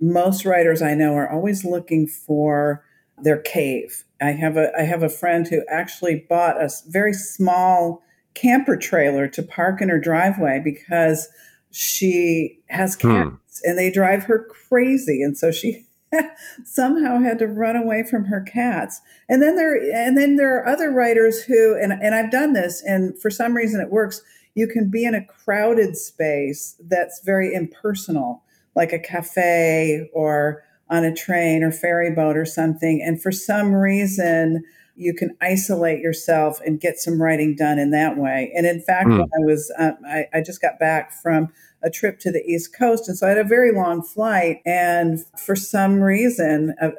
Most 0.00 0.44
writers 0.44 0.82
I 0.82 0.94
know 0.94 1.14
are 1.14 1.30
always 1.30 1.64
looking 1.64 2.06
for 2.06 2.84
their 3.22 3.38
cave. 3.38 4.04
I 4.20 4.32
have 4.32 4.56
a 4.56 4.70
I 4.78 4.82
have 4.82 5.02
a 5.02 5.08
friend 5.08 5.46
who 5.46 5.64
actually 5.68 6.26
bought 6.28 6.60
a 6.60 6.70
very 6.86 7.12
small 7.12 8.02
camper 8.34 8.76
trailer 8.76 9.26
to 9.28 9.42
park 9.42 9.80
in 9.80 9.88
her 9.88 9.98
driveway 9.98 10.60
because 10.62 11.28
she 11.70 12.60
has 12.68 12.94
hmm. 13.00 13.08
cats 13.08 13.60
hmm. 13.64 13.70
and 13.70 13.78
they 13.78 13.90
drive 13.90 14.24
her 14.24 14.46
crazy. 14.68 15.22
And 15.22 15.36
so 15.36 15.50
she 15.50 15.86
somehow 16.64 17.20
had 17.20 17.38
to 17.38 17.46
run 17.46 17.76
away 17.76 18.04
from 18.08 18.24
her 18.26 18.40
cats. 18.40 19.00
And 19.28 19.42
then 19.42 19.56
there 19.56 19.74
and 19.74 20.16
then 20.16 20.36
there 20.36 20.56
are 20.56 20.66
other 20.66 20.90
writers 20.90 21.42
who 21.42 21.76
and, 21.80 21.92
and 21.92 22.14
I've 22.14 22.30
done 22.30 22.52
this 22.52 22.82
and 22.82 23.20
for 23.20 23.30
some 23.30 23.54
reason 23.54 23.80
it 23.80 23.90
works. 23.90 24.22
You 24.54 24.66
can 24.66 24.90
be 24.90 25.04
in 25.04 25.14
a 25.14 25.24
crowded 25.24 25.96
space 25.96 26.74
that's 26.80 27.22
very 27.24 27.54
impersonal, 27.54 28.42
like 28.78 28.92
a 28.92 28.98
cafe 28.98 30.08
or 30.14 30.62
on 30.88 31.04
a 31.04 31.14
train 31.14 31.62
or 31.62 31.72
ferry 31.72 32.14
boat 32.14 32.36
or 32.36 32.46
something. 32.46 33.02
And 33.04 33.20
for 33.20 33.32
some 33.32 33.74
reason, 33.74 34.62
you 34.94 35.12
can 35.12 35.36
isolate 35.40 36.00
yourself 36.00 36.60
and 36.64 36.80
get 36.80 36.98
some 36.98 37.20
writing 37.20 37.56
done 37.56 37.78
in 37.78 37.90
that 37.90 38.16
way. 38.16 38.52
And 38.56 38.66
in 38.66 38.80
fact, 38.80 39.08
mm. 39.08 39.18
when 39.18 39.28
I 39.28 39.44
was, 39.44 39.72
uh, 39.78 39.92
I, 40.06 40.26
I, 40.32 40.40
just 40.40 40.60
got 40.60 40.78
back 40.78 41.12
from 41.12 41.52
a 41.84 41.90
trip 41.90 42.18
to 42.20 42.32
the 42.32 42.42
East 42.44 42.76
Coast, 42.76 43.08
and 43.08 43.16
so 43.16 43.26
I 43.26 43.30
had 43.30 43.38
a 43.38 43.44
very 43.44 43.72
long 43.72 44.02
flight. 44.02 44.60
And 44.64 45.20
for 45.38 45.54
some 45.54 46.00
reason, 46.00 46.74
uh, 46.82 46.90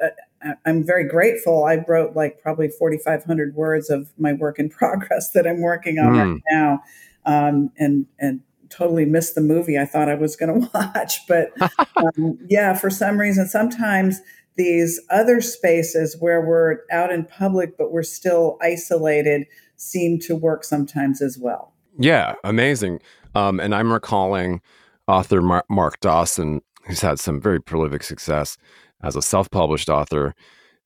uh, 0.42 0.54
I'm 0.64 0.84
very 0.84 1.06
grateful. 1.06 1.64
I 1.64 1.84
wrote 1.86 2.16
like 2.16 2.40
probably 2.40 2.68
4,500 2.68 3.54
words 3.54 3.90
of 3.90 4.10
my 4.18 4.32
work 4.32 4.58
in 4.58 4.70
progress 4.80 5.30
that 5.32 5.46
I'm 5.46 5.60
working 5.60 5.98
on 5.98 6.12
mm. 6.12 6.32
right 6.32 6.42
now, 6.50 6.80
um, 7.26 7.70
and 7.76 8.06
and 8.18 8.40
totally 8.70 9.04
missed 9.04 9.34
the 9.34 9.40
movie 9.40 9.78
I 9.78 9.84
thought 9.84 10.08
I 10.08 10.14
was 10.14 10.36
going 10.36 10.60
to 10.60 10.70
watch. 10.72 11.26
But 11.26 11.50
um, 11.96 12.38
yeah, 12.48 12.74
for 12.74 12.90
some 12.90 13.18
reason, 13.18 13.46
sometimes 13.46 14.20
these 14.56 15.00
other 15.10 15.40
spaces 15.40 16.16
where 16.18 16.40
we're 16.40 16.78
out 16.90 17.10
in 17.10 17.24
public 17.24 17.78
but 17.78 17.92
we're 17.92 18.02
still 18.02 18.58
isolated 18.60 19.46
seem 19.76 20.18
to 20.18 20.36
work 20.36 20.64
sometimes 20.64 21.22
as 21.22 21.38
well. 21.38 21.72
Yeah, 21.98 22.34
amazing. 22.44 23.00
Um, 23.34 23.60
and 23.60 23.74
I'm 23.74 23.92
recalling 23.92 24.60
author 25.06 25.40
Mar- 25.40 25.64
Mark 25.68 26.00
Dawson, 26.00 26.60
who's 26.84 27.00
had 27.00 27.18
some 27.18 27.40
very 27.40 27.60
prolific 27.60 28.02
success 28.02 28.56
as 29.02 29.16
a 29.16 29.22
self-published 29.22 29.88
author 29.88 30.34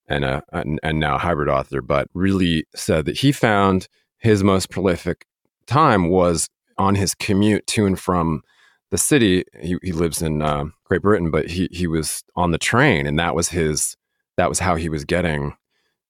and 0.06 0.24
a 0.24 0.42
and, 0.52 0.78
and 0.82 1.00
now 1.00 1.18
hybrid 1.18 1.48
author, 1.48 1.80
but 1.80 2.08
really 2.14 2.66
said 2.74 3.06
that 3.06 3.18
he 3.18 3.32
found 3.32 3.88
his 4.18 4.44
most 4.44 4.70
prolific 4.70 5.26
time 5.66 6.08
was 6.08 6.48
on 6.78 6.94
his 6.94 7.14
commute 7.14 7.66
to 7.68 7.86
and 7.86 7.98
from 7.98 8.42
the 8.90 8.98
city. 8.98 9.44
He, 9.60 9.76
he 9.82 9.92
lives 9.92 10.22
in 10.22 10.42
uh, 10.42 10.66
Great 10.84 11.02
Britain, 11.02 11.30
but 11.30 11.48
he 11.48 11.68
he 11.72 11.86
was 11.86 12.22
on 12.36 12.50
the 12.52 12.58
train, 12.58 13.06
and 13.06 13.18
that 13.18 13.34
was 13.34 13.48
his. 13.48 13.96
That 14.36 14.48
was 14.48 14.58
how 14.58 14.76
he 14.76 14.88
was 14.88 15.04
getting. 15.04 15.56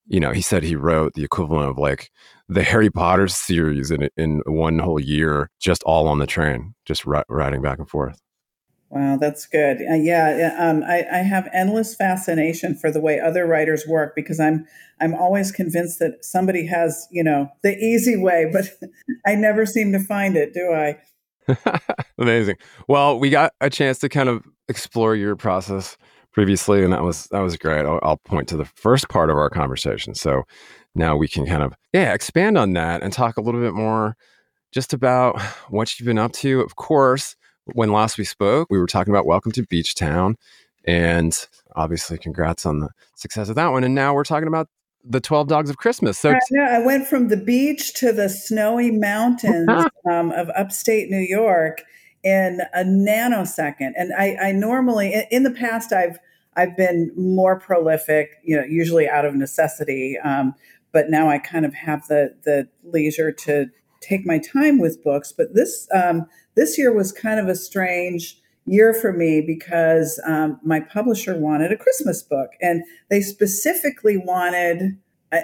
You 0.06 0.20
know, 0.20 0.32
he 0.32 0.42
said 0.42 0.62
he 0.62 0.76
wrote 0.76 1.14
the 1.14 1.24
equivalent 1.24 1.70
of 1.70 1.78
like 1.78 2.10
the 2.48 2.62
Harry 2.62 2.90
Potter 2.90 3.28
series 3.28 3.90
in 3.90 4.08
in 4.16 4.42
one 4.46 4.78
whole 4.78 5.00
year, 5.00 5.50
just 5.60 5.82
all 5.84 6.08
on 6.08 6.18
the 6.18 6.26
train, 6.26 6.74
just 6.84 7.06
ri- 7.06 7.22
riding 7.28 7.62
back 7.62 7.78
and 7.78 7.88
forth. 7.88 8.20
Wow, 8.94 9.16
that's 9.16 9.46
good. 9.46 9.78
Uh, 9.78 9.94
yeah, 9.94 10.54
um, 10.56 10.84
I, 10.84 11.04
I, 11.12 11.18
have 11.18 11.48
endless 11.52 11.96
fascination 11.96 12.76
for 12.76 12.92
the 12.92 13.00
way 13.00 13.18
other 13.18 13.44
writers 13.44 13.84
work 13.88 14.14
because 14.14 14.38
I'm 14.38 14.68
I'm 15.00 15.14
always 15.14 15.50
convinced 15.50 15.98
that 15.98 16.24
somebody 16.24 16.64
has 16.66 17.08
you 17.10 17.24
know 17.24 17.48
the 17.64 17.76
easy 17.76 18.16
way, 18.16 18.48
but 18.52 18.66
I 19.26 19.34
never 19.34 19.66
seem 19.66 19.90
to 19.94 19.98
find 19.98 20.36
it. 20.36 20.54
Do 20.54 20.72
I? 20.72 21.80
Amazing. 22.18 22.54
Well, 22.86 23.18
we 23.18 23.30
got 23.30 23.52
a 23.60 23.68
chance 23.68 23.98
to 23.98 24.08
kind 24.08 24.28
of 24.28 24.44
explore 24.68 25.16
your 25.16 25.34
process 25.34 25.96
previously, 26.30 26.84
and 26.84 26.92
that 26.92 27.02
was 27.02 27.26
that 27.32 27.40
was 27.40 27.56
great. 27.56 27.84
I'll, 27.84 27.98
I'll 28.04 28.18
point 28.18 28.46
to 28.50 28.56
the 28.56 28.64
first 28.76 29.08
part 29.08 29.28
of 29.28 29.36
our 29.36 29.50
conversation. 29.50 30.14
So 30.14 30.44
now 30.94 31.16
we 31.16 31.26
can 31.26 31.46
kind 31.46 31.64
of 31.64 31.74
yeah 31.92 32.14
expand 32.14 32.56
on 32.56 32.74
that 32.74 33.02
and 33.02 33.12
talk 33.12 33.38
a 33.38 33.40
little 33.40 33.60
bit 33.60 33.74
more 33.74 34.16
just 34.70 34.92
about 34.92 35.42
what 35.68 35.98
you've 35.98 36.06
been 36.06 36.16
up 36.16 36.30
to. 36.34 36.60
Of 36.60 36.76
course, 36.76 37.34
when 37.72 37.92
last 37.92 38.18
we 38.18 38.24
spoke, 38.24 38.68
we 38.70 38.78
were 38.78 38.86
talking 38.86 39.12
about 39.12 39.26
Welcome 39.26 39.52
to 39.52 39.62
Beach 39.64 39.94
Town, 39.94 40.36
and 40.84 41.46
obviously, 41.74 42.18
congrats 42.18 42.66
on 42.66 42.80
the 42.80 42.90
success 43.14 43.48
of 43.48 43.54
that 43.56 43.68
one. 43.68 43.84
And 43.84 43.94
now 43.94 44.14
we're 44.14 44.24
talking 44.24 44.48
about 44.48 44.68
the 45.02 45.20
12 45.20 45.48
Dogs 45.48 45.70
of 45.70 45.76
Christmas. 45.76 46.18
So, 46.18 46.34
yeah, 46.50 46.76
I 46.78 46.84
went 46.84 47.06
from 47.06 47.28
the 47.28 47.36
beach 47.36 47.94
to 47.94 48.12
the 48.12 48.28
snowy 48.28 48.90
mountains 48.90 49.68
um, 50.10 50.30
of 50.32 50.50
upstate 50.50 51.10
New 51.10 51.18
York 51.18 51.82
in 52.22 52.60
a 52.74 52.84
nanosecond. 52.84 53.92
And 53.96 54.12
I, 54.18 54.36
I 54.36 54.52
normally, 54.52 55.26
in 55.30 55.42
the 55.42 55.50
past, 55.50 55.92
I've 55.92 56.18
I've 56.56 56.76
been 56.76 57.10
more 57.16 57.58
prolific, 57.58 58.30
you 58.44 58.56
know, 58.56 58.64
usually 58.64 59.08
out 59.08 59.24
of 59.24 59.34
necessity. 59.34 60.16
Um, 60.22 60.54
but 60.92 61.10
now 61.10 61.28
I 61.28 61.38
kind 61.38 61.66
of 61.66 61.74
have 61.74 62.06
the 62.08 62.34
the 62.44 62.68
leisure 62.84 63.32
to 63.32 63.66
take 64.00 64.26
my 64.26 64.38
time 64.38 64.78
with 64.78 65.02
books. 65.02 65.32
But 65.32 65.54
this 65.54 65.88
um, 65.92 66.26
this 66.54 66.78
year 66.78 66.92
was 66.92 67.12
kind 67.12 67.40
of 67.40 67.48
a 67.48 67.54
strange 67.54 68.40
year 68.66 68.94
for 68.94 69.12
me 69.12 69.40
because 69.40 70.20
um, 70.26 70.58
my 70.64 70.80
publisher 70.80 71.38
wanted 71.38 71.72
a 71.72 71.76
Christmas 71.76 72.22
book, 72.22 72.50
and 72.60 72.82
they 73.10 73.20
specifically 73.20 74.16
wanted. 74.16 74.98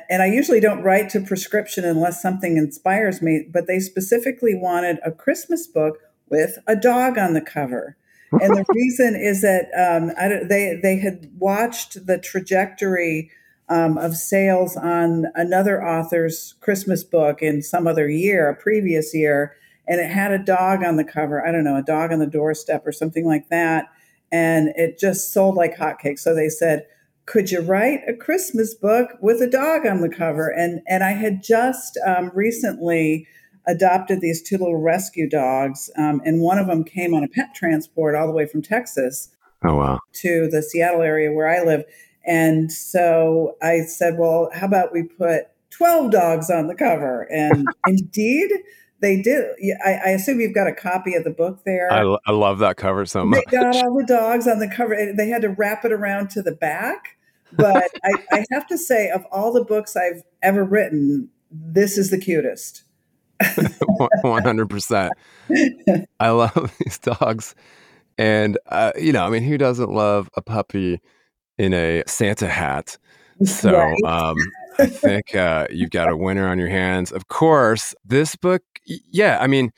And 0.08 0.22
I 0.22 0.26
usually 0.26 0.60
don't 0.60 0.84
write 0.84 1.08
to 1.10 1.20
prescription 1.20 1.84
unless 1.84 2.22
something 2.22 2.56
inspires 2.56 3.20
me, 3.20 3.46
but 3.52 3.66
they 3.66 3.80
specifically 3.80 4.54
wanted 4.54 4.98
a 5.04 5.10
Christmas 5.10 5.66
book 5.66 5.98
with 6.28 6.58
a 6.68 6.76
dog 6.76 7.18
on 7.18 7.34
the 7.34 7.40
cover. 7.40 7.96
And 8.32 8.56
the 8.56 8.64
reason 8.74 9.16
is 9.16 9.42
that 9.42 9.66
um, 9.76 10.12
they 10.48 10.78
they 10.80 10.96
had 10.98 11.30
watched 11.38 12.06
the 12.06 12.18
trajectory 12.18 13.30
um, 13.68 13.98
of 13.98 14.16
sales 14.16 14.76
on 14.76 15.26
another 15.34 15.84
author's 15.84 16.54
Christmas 16.60 17.04
book 17.04 17.42
in 17.42 17.62
some 17.62 17.86
other 17.86 18.08
year, 18.08 18.48
a 18.48 18.56
previous 18.56 19.14
year, 19.14 19.56
and 19.90 20.00
it 20.00 20.08
had 20.08 20.30
a 20.30 20.38
dog 20.38 20.84
on 20.84 20.94
the 20.94 21.04
cover. 21.04 21.44
I 21.44 21.50
don't 21.50 21.64
know, 21.64 21.76
a 21.76 21.82
dog 21.82 22.12
on 22.12 22.20
the 22.20 22.26
doorstep 22.26 22.86
or 22.86 22.92
something 22.92 23.26
like 23.26 23.48
that. 23.48 23.86
And 24.30 24.68
it 24.76 25.00
just 25.00 25.32
sold 25.32 25.56
like 25.56 25.76
hotcakes. 25.76 26.20
So 26.20 26.32
they 26.32 26.48
said, 26.48 26.86
could 27.26 27.50
you 27.50 27.60
write 27.60 28.00
a 28.06 28.14
Christmas 28.14 28.72
book 28.72 29.10
with 29.20 29.42
a 29.42 29.50
dog 29.50 29.84
on 29.86 30.00
the 30.00 30.08
cover? 30.08 30.48
And 30.48 30.80
and 30.86 31.02
I 31.02 31.10
had 31.10 31.42
just 31.42 31.98
um, 32.06 32.30
recently 32.34 33.26
adopted 33.66 34.20
these 34.20 34.40
two 34.40 34.58
little 34.58 34.80
rescue 34.80 35.28
dogs, 35.28 35.90
um, 35.96 36.22
and 36.24 36.40
one 36.40 36.58
of 36.58 36.66
them 36.66 36.82
came 36.82 37.12
on 37.12 37.22
a 37.22 37.28
pet 37.28 37.54
transport 37.54 38.14
all 38.14 38.26
the 38.26 38.32
way 38.32 38.46
from 38.46 38.62
Texas. 38.62 39.28
Oh 39.64 39.76
wow! 39.76 39.98
To 40.22 40.48
the 40.50 40.62
Seattle 40.62 41.02
area 41.02 41.32
where 41.32 41.48
I 41.48 41.62
live, 41.62 41.84
and 42.26 42.72
so 42.72 43.56
I 43.62 43.82
said, 43.82 44.18
well, 44.18 44.50
how 44.52 44.66
about 44.66 44.92
we 44.92 45.04
put 45.04 45.44
12 45.70 46.10
dogs 46.10 46.50
on 46.50 46.66
the 46.66 46.74
cover? 46.74 47.22
And 47.30 47.66
indeed, 47.86 48.50
they 49.00 49.20
did. 49.20 49.44
I, 49.84 49.94
I, 50.06 50.08
assume 50.10 50.40
you've 50.40 50.54
got 50.54 50.66
a 50.66 50.74
copy 50.74 51.14
of 51.14 51.24
the 51.24 51.30
book 51.30 51.64
there. 51.64 51.92
I, 51.92 52.16
I 52.26 52.32
love 52.32 52.58
that 52.58 52.76
cover 52.76 53.06
so 53.06 53.24
much. 53.24 53.44
They 53.50 53.56
got 53.56 53.76
all 53.84 53.96
the 53.96 54.04
dogs 54.04 54.46
on 54.46 54.58
the 54.58 54.68
cover. 54.68 55.12
They 55.16 55.28
had 55.28 55.42
to 55.42 55.48
wrap 55.48 55.84
it 55.84 55.92
around 55.92 56.30
to 56.30 56.42
the 56.42 56.52
back. 56.52 57.16
But 57.52 57.90
I, 58.04 58.12
I 58.32 58.44
have 58.52 58.66
to 58.68 58.78
say, 58.78 59.10
of 59.10 59.24
all 59.32 59.52
the 59.52 59.64
books 59.64 59.96
I've 59.96 60.22
ever 60.42 60.64
written, 60.64 61.28
this 61.50 61.98
is 61.98 62.10
the 62.10 62.18
cutest. 62.18 62.84
100%. 63.42 65.10
I 66.20 66.30
love 66.30 66.74
these 66.84 66.98
dogs. 66.98 67.54
And, 68.18 68.58
uh, 68.66 68.92
you 68.98 69.12
know, 69.12 69.24
I 69.24 69.30
mean, 69.30 69.42
who 69.42 69.58
doesn't 69.58 69.90
love 69.90 70.28
a 70.36 70.42
puppy 70.42 71.00
in 71.58 71.72
a 71.72 72.02
Santa 72.06 72.48
hat. 72.48 72.98
So 73.44 73.72
right. 73.72 74.02
um, 74.04 74.36
I 74.80 74.86
think 74.86 75.34
uh, 75.34 75.66
you've 75.70 75.90
got 75.90 76.08
a 76.08 76.16
winner 76.16 76.48
on 76.48 76.58
your 76.58 76.68
hands. 76.68 77.12
Of 77.12 77.28
course, 77.28 77.94
this 78.04 78.36
book, 78.36 78.62
yeah, 78.84 79.38
I 79.40 79.46
mean, 79.46 79.72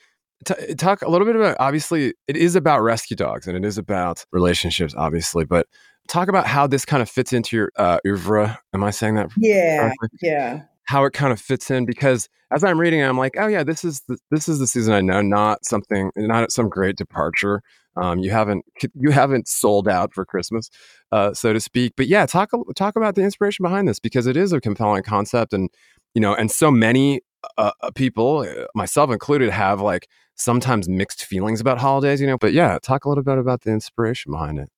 t- 0.45 0.75
talk 0.75 1.03
a 1.03 1.09
little 1.09 1.27
bit 1.27 1.37
about 1.37 1.57
obviously, 1.61 2.15
it 2.29 2.37
is 2.37 2.57
about 2.57 2.83
rescue 2.83 3.17
dogs 3.17 3.47
and 3.47 3.57
it 3.57 3.65
is 3.65 3.79
about 3.79 4.25
relationships, 4.33 4.95
obviously, 4.97 5.45
but 5.45 5.67
talk 6.09 6.29
about 6.29 6.47
how 6.47 6.67
this 6.67 6.85
kind 6.85 7.03
of 7.03 7.09
fits 7.09 7.33
into 7.33 7.57
your 7.57 7.73
uh, 7.77 7.99
oeuvre. 8.07 8.59
Am 8.73 8.85
I 8.85 8.91
saying 8.91 9.15
that? 9.17 9.31
Yeah, 9.37 9.81
correctly? 9.81 10.09
yeah. 10.23 10.63
How 10.85 11.05
it 11.05 11.13
kind 11.13 11.33
of 11.33 11.41
fits 11.41 11.71
in 11.71 11.87
because 11.87 12.29
as 12.53 12.65
I'm 12.65 12.79
reading, 12.79 13.03
I'm 13.03 13.17
like, 13.17 13.35
oh 13.39 13.47
yeah, 13.47 13.65
this 13.65 13.85
is 13.85 14.03
the, 14.09 14.19
this 14.31 14.49
is 14.49 14.59
the 14.59 14.67
season 14.67 14.93
I 14.93 15.01
know, 15.01 15.23
not 15.23 15.65
something, 15.65 16.11
not 16.17 16.53
some 16.53 16.69
great 16.69 16.97
departure. 16.97 17.63
Um, 17.97 18.19
you 18.19 18.31
haven't 18.31 18.65
you 18.95 19.11
haven't 19.11 19.49
sold 19.49 19.89
out 19.89 20.15
for 20.15 20.25
Christmas, 20.25 20.71
uh, 21.13 21.35
so 21.35 21.53
to 21.53 21.61
speak. 21.61 21.93
But 21.97 22.07
yeah, 22.09 22.27
talk 22.27 22.51
talk 22.75 22.97
about 22.97 23.15
the 23.15 23.23
inspiration 23.23 23.63
behind 23.63 23.87
this 23.87 23.99
because 23.99 24.27
it 24.27 24.37
is 24.37 24.53
a 24.53 24.61
compelling 24.61 25.03
concept, 25.03 25.53
and 25.53 25.69
you 26.15 26.21
know, 26.21 26.35
and 26.35 26.51
so 26.51 26.71
many 26.71 27.21
uh, 27.59 27.73
uh 27.83 27.91
people, 27.91 28.41
uh, 28.41 28.67
myself 28.75 29.11
included, 29.11 29.51
have 29.51 29.81
like 29.81 30.09
sometimes 30.37 30.89
mixed 30.89 31.25
feelings 31.25 31.61
about 31.61 31.79
holidays. 31.79 32.21
You 32.21 32.27
know, 32.27 32.39
but 32.39 32.55
yeah, 32.55 32.79
talk 32.83 33.05
a 33.05 33.09
little 33.09 33.25
bit 33.25 33.39
about 33.39 33.63
the 33.63 33.71
inspiration 33.71 34.33
behind 34.33 34.59
it. 34.59 34.71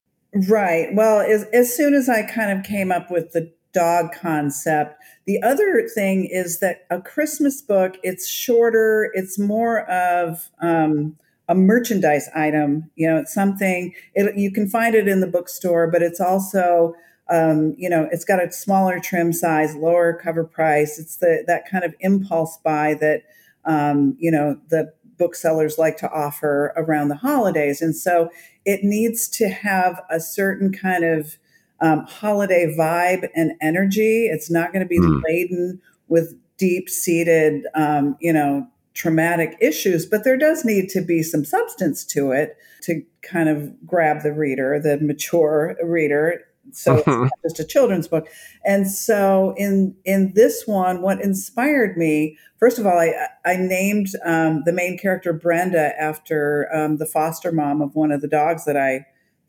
Right. 0.49 0.88
Well, 0.93 1.21
as 1.21 1.45
as 1.53 1.75
soon 1.75 1.95
as 1.95 2.09
I 2.09 2.23
kind 2.25 2.57
of 2.57 2.64
came 2.64 2.90
up 2.90 3.12
with 3.12 3.31
the 3.31 3.53
dog 3.75 4.13
concept. 4.13 4.97
The 5.27 5.43
other 5.43 5.87
thing 5.95 6.27
is 6.31 6.61
that 6.61 6.87
a 6.91 7.01
Christmas 7.01 7.61
book, 7.61 7.97
it's 8.03 8.29
shorter, 8.29 9.11
it's 9.15 9.39
more 9.39 9.81
of 9.91 10.51
um, 10.61 11.17
a 11.49 11.55
merchandise 11.55 12.31
item. 12.35 12.91
You 12.95 13.09
know, 13.09 13.19
it's 13.19 13.35
something 13.35 13.93
it, 14.15 14.37
you 14.37 14.51
can 14.51 14.69
find 14.69 14.95
it 14.95 15.09
in 15.09 15.21
the 15.21 15.27
bookstore, 15.27 15.91
but 15.91 16.03
it's 16.03 16.21
also 16.21 16.95
um, 17.31 17.75
you 17.79 17.89
know, 17.89 18.09
it's 18.13 18.25
got 18.25 18.43
a 18.43 18.53
smaller 18.53 19.01
trim 19.01 19.33
size, 19.33 19.75
lower 19.75 20.13
cover 20.13 20.45
price. 20.45 20.99
It's 20.99 21.17
the 21.17 21.43
that 21.47 21.69
kind 21.69 21.85
of 21.85 21.95
impulse 22.01 22.59
buy 22.63 22.95
that 23.01 23.23
um, 23.65 24.17
you 24.19 24.31
know 24.31 24.59
the 24.69 24.93
booksellers 25.17 25.79
like 25.79 25.97
to 25.99 26.11
offer 26.11 26.73
around 26.77 27.09
the 27.09 27.17
holidays, 27.17 27.81
and 27.81 27.97
so 27.97 28.29
it 28.65 28.85
needs 28.85 29.29
to 29.29 29.49
have 29.49 30.03
a 30.11 30.21
certain 30.21 30.71
kind 30.73 31.05
of 31.05 31.39
um, 31.85 32.07
holiday 32.07 32.75
vibe 32.77 33.29
and 33.35 33.53
energy. 33.61 34.27
It's 34.27 34.51
not 34.51 34.73
going 34.73 34.83
to 34.83 34.88
be 34.88 34.99
mm. 34.99 35.23
laden 35.23 35.83
with 36.09 36.35
deep 36.57 36.88
seated, 36.88 37.66
um, 37.75 38.16
you 38.20 38.33
know, 38.33 38.66
traumatic 38.94 39.57
issues, 39.61 40.07
but 40.07 40.25
there 40.25 40.38
does 40.38 40.64
need 40.64 40.88
to 40.88 41.03
be 41.03 41.23
some 41.23 41.44
substance 41.44 42.05
to 42.05 42.31
it 42.31 42.57
to 42.83 43.03
kind 43.23 43.49
of 43.49 43.75
grab 43.87 44.23
the 44.23 44.33
reader, 44.33 44.81
the 44.81 44.99
mature 44.99 45.77
reader. 45.83 46.40
So 46.73 46.97
it's 46.97 47.07
not 47.07 47.31
just 47.42 47.61
a 47.61 47.64
children's 47.64 48.09
book. 48.09 48.29
And 48.64 48.90
so 48.90 49.53
in 49.59 49.94
in 50.07 50.33
this 50.35 50.66
one, 50.66 51.03
what 51.03 51.20
inspired 51.20 51.99
me, 51.99 52.38
first 52.59 52.79
of 52.79 52.87
all, 52.87 52.99
I 52.99 53.12
I 53.44 53.57
named 53.57 54.09
um, 54.25 54.62
the 54.64 54.73
main 54.73 54.97
character 54.97 55.35
Brenda 55.35 55.92
after 56.01 56.75
um, 56.75 56.97
the 56.97 57.05
foster 57.05 57.53
mom 57.53 57.83
of 57.83 57.94
one 57.94 58.11
of 58.11 58.23
the 58.23 58.29
dogs 58.29 58.64
that 58.64 58.79
I 58.79 59.05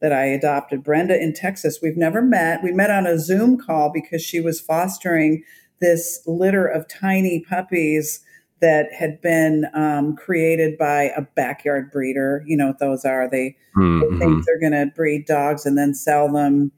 that 0.06 0.14
I 0.14 0.26
adopted, 0.26 0.84
Brenda 0.84 1.20
in 1.20 1.34
Texas. 1.34 1.80
We've 1.82 1.98
never 1.98 2.22
met. 2.22 2.62
We 2.62 2.72
met 2.72 2.92
on 2.92 3.08
a 3.08 3.18
Zoom 3.18 3.58
call 3.58 3.92
because 3.92 4.22
she 4.22 4.40
was 4.40 4.62
fostering 4.62 5.44
this 5.82 6.22
litter 6.28 6.68
of 6.68 6.88
tiny 6.88 7.44
puppies 7.50 8.24
that 8.62 8.94
had 8.94 9.20
been 9.20 9.66
um, 9.74 10.16
created 10.16 10.78
by 10.78 11.12
a 11.18 11.24
backyard 11.36 11.90
breeder. 11.92 12.44
You 12.46 12.56
know 12.56 12.68
what 12.68 12.78
those 12.78 13.04
are? 13.04 13.28
They, 13.28 13.58
mm-hmm. 13.76 14.20
they 14.20 14.20
think 14.20 14.46
they're 14.46 14.60
going 14.60 14.74
to 14.74 14.94
breed 14.96 15.26
dogs 15.26 15.66
and 15.66 15.76
then 15.76 15.96
sell 15.96 16.32
them 16.32 16.72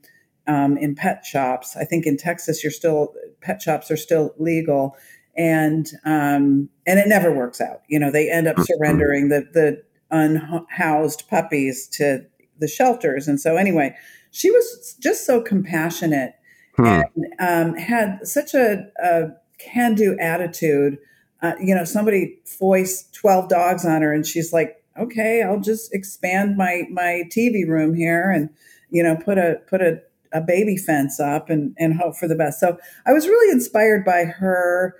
um, 0.48 0.78
in 0.78 0.96
pet 0.96 1.26
shops. 1.26 1.76
I 1.76 1.84
think 1.84 2.06
in 2.06 2.16
Texas, 2.16 2.64
you're 2.64 2.72
still 2.72 3.14
pet 3.42 3.62
shops 3.62 3.92
are 3.92 3.98
still 3.98 4.34
legal, 4.38 4.96
and 5.36 5.86
um, 6.06 6.70
and 6.86 6.98
it 6.98 7.10
never 7.10 7.30
works 7.30 7.60
out. 7.60 7.82
You 7.90 8.00
know, 8.00 8.10
they 8.10 8.32
end 8.32 8.48
up 8.48 8.56
mm-hmm. 8.56 8.64
surrendering 8.64 9.28
the 9.28 9.46
the 9.52 9.84
unhoused 10.12 11.28
puppies 11.30 11.90
to 11.90 12.26
the 12.60 12.68
shelters. 12.68 13.28
And 13.28 13.40
so, 13.40 13.56
anyway, 13.56 13.96
she 14.32 14.52
was 14.52 14.96
just 15.00 15.26
so 15.26 15.42
compassionate 15.42 16.34
hmm. 16.76 17.02
and 17.40 17.74
um, 17.74 17.76
had 17.76 18.20
such 18.24 18.54
a, 18.54 18.88
a 19.02 19.30
can 19.60 19.96
do 19.96 20.18
attitude. 20.20 20.98
Uh, 21.42 21.54
you 21.60 21.76
know, 21.76 21.84
somebody 21.84 22.40
foist 22.46 23.14
12 23.14 23.50
dogs 23.50 23.86
on 23.86 24.02
her, 24.02 24.14
and 24.14 24.26
she's 24.26 24.52
like, 24.52 24.84
okay, 25.00 25.44
I'll 25.44 25.60
just 25.60 25.94
expand 25.94 26.58
my, 26.58 26.84
my 26.90 27.24
TV 27.30 27.68
room 27.68 27.94
here 27.94 28.32
and, 28.32 28.50
you 28.90 29.04
know, 29.04 29.16
put 29.16 29.38
a, 29.38 29.58
put 29.68 29.82
a, 29.82 30.02
a 30.34 30.42
baby 30.42 30.76
fence 30.76 31.20
up 31.20 31.50
and, 31.50 31.76
and 31.78 31.94
hope 31.94 32.16
for 32.16 32.28
the 32.28 32.36
best. 32.36 32.60
So 32.60 32.78
I 33.06 33.14
was 33.14 33.28
really 33.28 33.52
inspired 33.52 34.04
by 34.04 34.24
her 34.24 34.96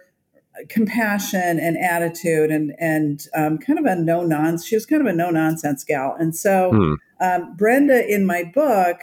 compassion 0.70 1.60
and 1.60 1.78
attitude 1.78 2.52
and 2.52 2.74
and 2.80 3.26
um, 3.36 3.58
kind 3.58 3.80
of 3.80 3.86
a 3.86 3.96
no 3.96 4.24
nonsense. 4.24 4.66
She 4.66 4.76
was 4.76 4.86
kind 4.86 5.02
of 5.02 5.08
a 5.08 5.14
no 5.14 5.30
nonsense 5.30 5.84
gal, 5.84 6.16
and 6.20 6.36
so 6.36 6.72
hmm. 6.72 6.94
um, 7.20 7.56
Brenda 7.56 8.06
in 8.08 8.26
my 8.26 8.44
book. 8.44 9.02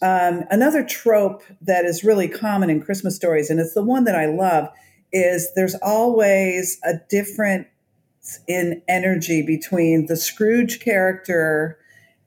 Um, 0.00 0.42
another 0.50 0.82
trope 0.82 1.44
that 1.60 1.84
is 1.84 2.02
really 2.02 2.26
common 2.26 2.70
in 2.70 2.82
Christmas 2.82 3.14
stories, 3.14 3.50
and 3.50 3.60
it's 3.60 3.74
the 3.74 3.84
one 3.84 4.02
that 4.02 4.16
I 4.16 4.26
love, 4.26 4.68
is 5.12 5.48
there's 5.54 5.76
always 5.76 6.80
a 6.82 6.94
difference 7.08 7.68
in 8.48 8.82
energy 8.88 9.42
between 9.42 10.06
the 10.06 10.16
Scrooge 10.16 10.80
character 10.80 11.78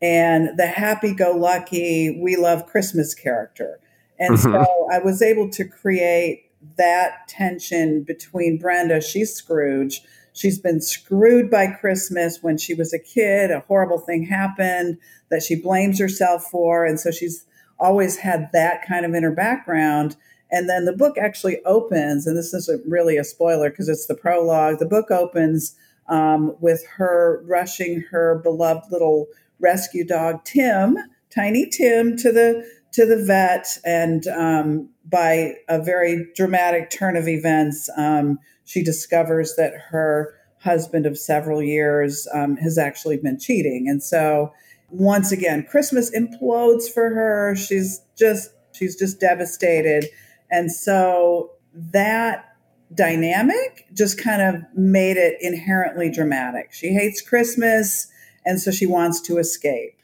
and 0.01 0.57
the 0.57 0.67
happy 0.67 1.13
go 1.13 1.31
lucky, 1.31 2.19
we 2.21 2.35
love 2.35 2.65
Christmas 2.67 3.13
character. 3.13 3.79
And 4.19 4.37
mm-hmm. 4.37 4.53
so 4.53 4.87
I 4.91 4.99
was 4.99 5.21
able 5.21 5.49
to 5.51 5.65
create 5.65 6.44
that 6.77 7.27
tension 7.27 8.03
between 8.03 8.57
Brenda, 8.57 9.01
she's 9.01 9.33
Scrooge. 9.33 10.01
She's 10.33 10.59
been 10.59 10.81
screwed 10.81 11.49
by 11.49 11.67
Christmas 11.67 12.39
when 12.41 12.57
she 12.57 12.73
was 12.73 12.93
a 12.93 12.99
kid. 12.99 13.51
A 13.51 13.61
horrible 13.61 13.99
thing 13.99 14.23
happened 14.23 14.97
that 15.29 15.41
she 15.41 15.55
blames 15.55 15.97
herself 15.97 16.43
for. 16.51 16.85
And 16.85 16.99
so 16.99 17.09
she's 17.09 17.45
always 17.79 18.17
had 18.17 18.49
that 18.51 18.85
kind 18.85 19.05
of 19.05 19.13
in 19.13 19.23
her 19.23 19.31
background. 19.31 20.17
And 20.51 20.69
then 20.69 20.85
the 20.85 20.93
book 20.93 21.17
actually 21.17 21.63
opens, 21.65 22.27
and 22.27 22.37
this 22.37 22.53
isn't 22.53 22.85
really 22.87 23.17
a 23.17 23.23
spoiler 23.23 23.69
because 23.69 23.89
it's 23.89 24.05
the 24.05 24.15
prologue. 24.15 24.79
The 24.79 24.85
book 24.85 25.09
opens 25.09 25.75
um, 26.07 26.55
with 26.59 26.85
her 26.97 27.43
rushing 27.45 28.01
her 28.11 28.39
beloved 28.43 28.91
little 28.91 29.27
rescue 29.59 30.05
dog 30.05 30.43
Tim, 30.43 30.97
Tiny 31.33 31.67
Tim, 31.69 32.15
to 32.17 32.31
the 32.31 32.65
to 32.95 33.05
the 33.05 33.21
vet, 33.25 33.67
and 33.83 34.25
um, 34.27 34.89
by 35.03 35.55
a 35.67 35.81
very 35.81 36.27
dramatic 36.33 36.89
turn 36.89 37.17
of 37.17 37.27
events, 37.27 37.89
um, 37.97 38.39
she 38.63 38.81
discovers 38.81 39.55
that 39.57 39.73
her 39.89 40.33
husband 40.59 41.05
of 41.05 41.17
several 41.17 41.61
years 41.61 42.25
um, 42.33 42.55
has 42.55 42.77
actually 42.77 43.17
been 43.17 43.37
cheating, 43.37 43.87
and 43.89 44.01
so 44.01 44.53
once 44.89 45.33
again, 45.33 45.65
Christmas 45.69 46.09
implodes 46.15 46.89
for 46.89 47.09
her. 47.09 47.53
She's 47.55 48.01
just 48.17 48.51
she's 48.71 48.95
just 48.95 49.19
devastated, 49.19 50.05
and 50.49 50.71
so 50.71 51.51
that 51.73 52.45
dynamic 52.93 53.87
just 53.93 54.17
kind 54.17 54.41
of 54.41 54.63
made 54.73 55.17
it 55.17 55.35
inherently 55.41 56.09
dramatic. 56.09 56.71
She 56.71 56.93
hates 56.93 57.21
Christmas, 57.21 58.07
and 58.45 58.61
so 58.61 58.71
she 58.71 58.85
wants 58.85 59.19
to 59.21 59.37
escape. 59.37 59.95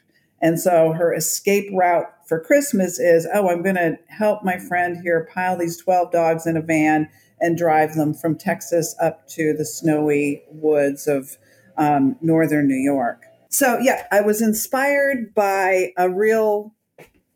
And 0.42 0.60
so 0.60 0.92
her 0.92 1.14
escape 1.14 1.70
route 1.72 2.12
for 2.32 2.40
Christmas 2.40 2.98
is 2.98 3.28
oh, 3.34 3.50
I'm 3.50 3.62
going 3.62 3.74
to 3.74 3.98
help 4.08 4.42
my 4.42 4.56
friend 4.56 4.96
here 5.02 5.28
pile 5.34 5.58
these 5.58 5.76
12 5.76 6.10
dogs 6.10 6.46
in 6.46 6.56
a 6.56 6.62
van 6.62 7.10
and 7.42 7.58
drive 7.58 7.94
them 7.94 8.14
from 8.14 8.38
Texas 8.38 8.96
up 9.02 9.28
to 9.28 9.52
the 9.52 9.66
snowy 9.66 10.42
woods 10.48 11.06
of 11.06 11.36
um, 11.76 12.16
northern 12.22 12.68
New 12.68 12.82
York. 12.82 13.24
So, 13.50 13.78
yeah, 13.80 14.06
I 14.10 14.22
was 14.22 14.40
inspired 14.40 15.34
by 15.34 15.92
a 15.98 16.08
real 16.08 16.74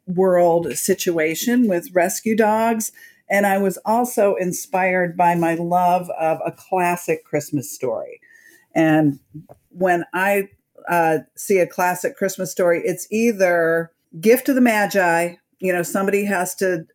world 0.07 0.73
situation 0.73 1.69
with 1.69 1.91
rescue 1.93 2.35
dogs. 2.35 2.91
And 3.29 3.45
I 3.45 3.59
was 3.59 3.77
also 3.85 4.35
inspired 4.37 5.15
by 5.15 5.35
my 5.35 5.57
love 5.57 6.09
of 6.19 6.39
a 6.43 6.53
classic 6.53 7.23
Christmas 7.23 7.71
story. 7.71 8.19
And 8.75 9.21
when 9.69 10.07
I 10.15 10.49
uh, 10.89 11.19
see 11.35 11.59
a 11.59 11.67
classic 11.67 12.17
Christmas 12.17 12.51
story, 12.51 12.81
it's 12.83 13.07
either 13.11 13.93
gift 14.21 14.49
of 14.49 14.55
the 14.55 14.61
Magi, 14.61 15.35
you 15.59 15.73
know, 15.73 15.83
somebody 15.83 16.25
has 16.25 16.55
to 16.57 16.87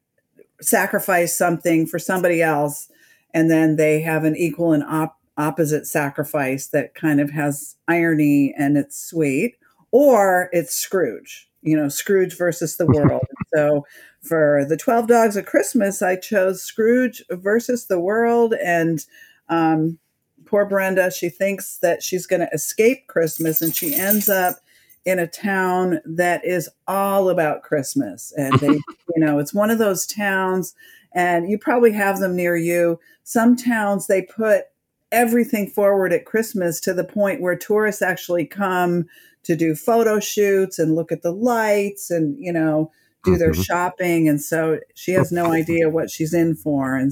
sacrifice 0.62 1.38
something 1.38 1.88
for 1.88 2.00
somebody 2.00 2.42
else, 2.42 2.90
and 3.34 3.50
then 3.50 3.76
they 3.76 4.02
have 4.02 4.24
an 4.24 4.36
equal 4.36 4.74
and 4.74 4.84
op- 4.84 5.20
opposite 5.38 5.88
sacrifice 5.88 6.68
that 6.68 6.94
kind 6.94 7.20
of 7.20 7.32
has 7.32 7.76
irony 7.88 8.54
and 8.58 8.78
it's 8.78 8.98
sweet, 8.98 9.56
or 9.92 10.50
it's 10.52 10.74
Scrooge, 10.74 11.50
you 11.62 11.76
know, 11.76 11.90
Scrooge 11.90 12.38
versus 12.38 12.78
the 12.78 12.86
world. 12.88 13.26
so 13.54 13.86
for 14.22 14.66
the 14.68 14.78
12 14.78 15.08
Dogs 15.08 15.36
of 15.36 15.46
Christmas, 15.46 16.02
I 16.02 16.16
chose 16.16 16.62
Scrooge 16.62 17.24
versus 17.30 17.88
the 17.88 18.00
world. 18.00 18.54
And 18.54 19.04
um, 19.50 19.98
poor 20.46 20.66
Brenda, 20.66 21.12
she 21.12 21.30
thinks 21.30 21.78
that 21.78 22.04
she's 22.04 22.28
going 22.28 22.42
to 22.42 22.50
escape 22.54 23.08
Christmas 23.08 23.62
and 23.62 23.76
she 23.76 23.96
ends 23.96 24.30
up 24.30 24.58
in 25.06 25.20
a 25.20 25.28
town 25.28 26.00
that 26.06 26.46
is 26.46 26.70
all 26.88 27.30
about 27.30 27.64
Christmas. 27.64 28.34
And 28.38 28.60
they, 28.60 28.68
you 29.16 29.18
know, 29.18 29.40
it's 29.40 29.54
one 29.54 29.70
of 29.70 29.80
those 29.80 30.06
towns, 30.06 30.74
and 31.14 31.50
you 31.50 31.58
probably 31.58 31.92
have 31.94 32.20
them 32.20 32.36
near 32.36 32.56
you. 32.56 33.00
Some 33.24 33.56
towns, 33.56 34.08
they 34.08 34.22
put 34.22 34.66
everything 35.12 35.68
forward 35.68 36.14
at 36.14 36.26
Christmas 36.26 36.80
to 36.82 36.94
the 36.94 37.04
point 37.04 37.42
where 37.42 37.56
tourists 37.56 38.02
actually 38.02 38.46
come 38.46 39.08
to 39.44 39.56
do 39.56 39.76
photo 39.76 40.20
shoots 40.20 40.80
and 40.80 40.96
look 40.96 41.12
at 41.12 41.22
the 41.22 41.32
lights 41.32 42.12
and, 42.12 42.38
you 42.40 42.54
know, 42.54 42.92
do 43.24 43.38
their 43.38 43.52
mm-hmm. 43.52 43.62
shopping. 43.62 44.30
And 44.30 44.42
so 44.42 44.80
she 44.94 45.12
has 45.12 45.32
no 45.32 45.52
idea 45.54 45.90
what 45.90 46.10
she's 46.10 46.34
in 46.34 46.56
for. 46.56 46.96
And, 46.96 47.12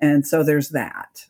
and 0.00 0.26
so 0.26 0.42
there's 0.42 0.70
that. 0.70 1.26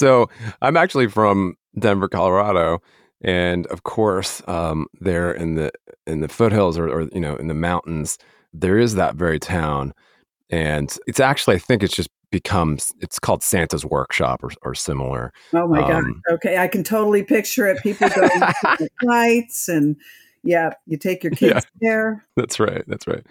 So 0.00 0.30
I'm 0.62 0.78
actually 0.78 1.08
from 1.08 1.56
Denver, 1.78 2.08
Colorado, 2.08 2.80
and 3.20 3.66
of 3.66 3.82
course, 3.82 4.42
um, 4.48 4.86
there 4.98 5.30
in 5.30 5.56
the 5.56 5.70
in 6.06 6.20
the 6.20 6.28
foothills 6.28 6.78
or, 6.78 6.88
or 6.88 7.02
you 7.12 7.20
know 7.20 7.36
in 7.36 7.48
the 7.48 7.54
mountains, 7.54 8.16
there 8.54 8.78
is 8.78 8.94
that 8.94 9.14
very 9.14 9.38
town, 9.38 9.92
and 10.48 10.96
it's 11.06 11.20
actually 11.20 11.56
I 11.56 11.58
think 11.58 11.82
it's 11.82 11.94
just 11.94 12.08
becomes 12.30 12.94
it's 13.00 13.18
called 13.18 13.42
Santa's 13.42 13.84
Workshop 13.84 14.42
or, 14.42 14.50
or 14.62 14.74
similar. 14.74 15.34
Oh 15.52 15.68
my 15.68 15.82
um, 15.82 16.22
god! 16.26 16.34
Okay, 16.36 16.56
I 16.56 16.66
can 16.66 16.82
totally 16.82 17.22
picture 17.22 17.66
it. 17.66 17.82
People 17.82 18.08
going 18.08 18.30
to 18.30 18.54
the 18.78 18.88
lights 19.02 19.68
and 19.68 19.96
yeah, 20.42 20.70
you 20.86 20.96
take 20.96 21.22
your 21.22 21.32
kids 21.32 21.52
yeah, 21.52 21.60
there. 21.82 22.24
That's 22.36 22.58
right. 22.58 22.84
That's 22.86 23.06
right. 23.06 23.26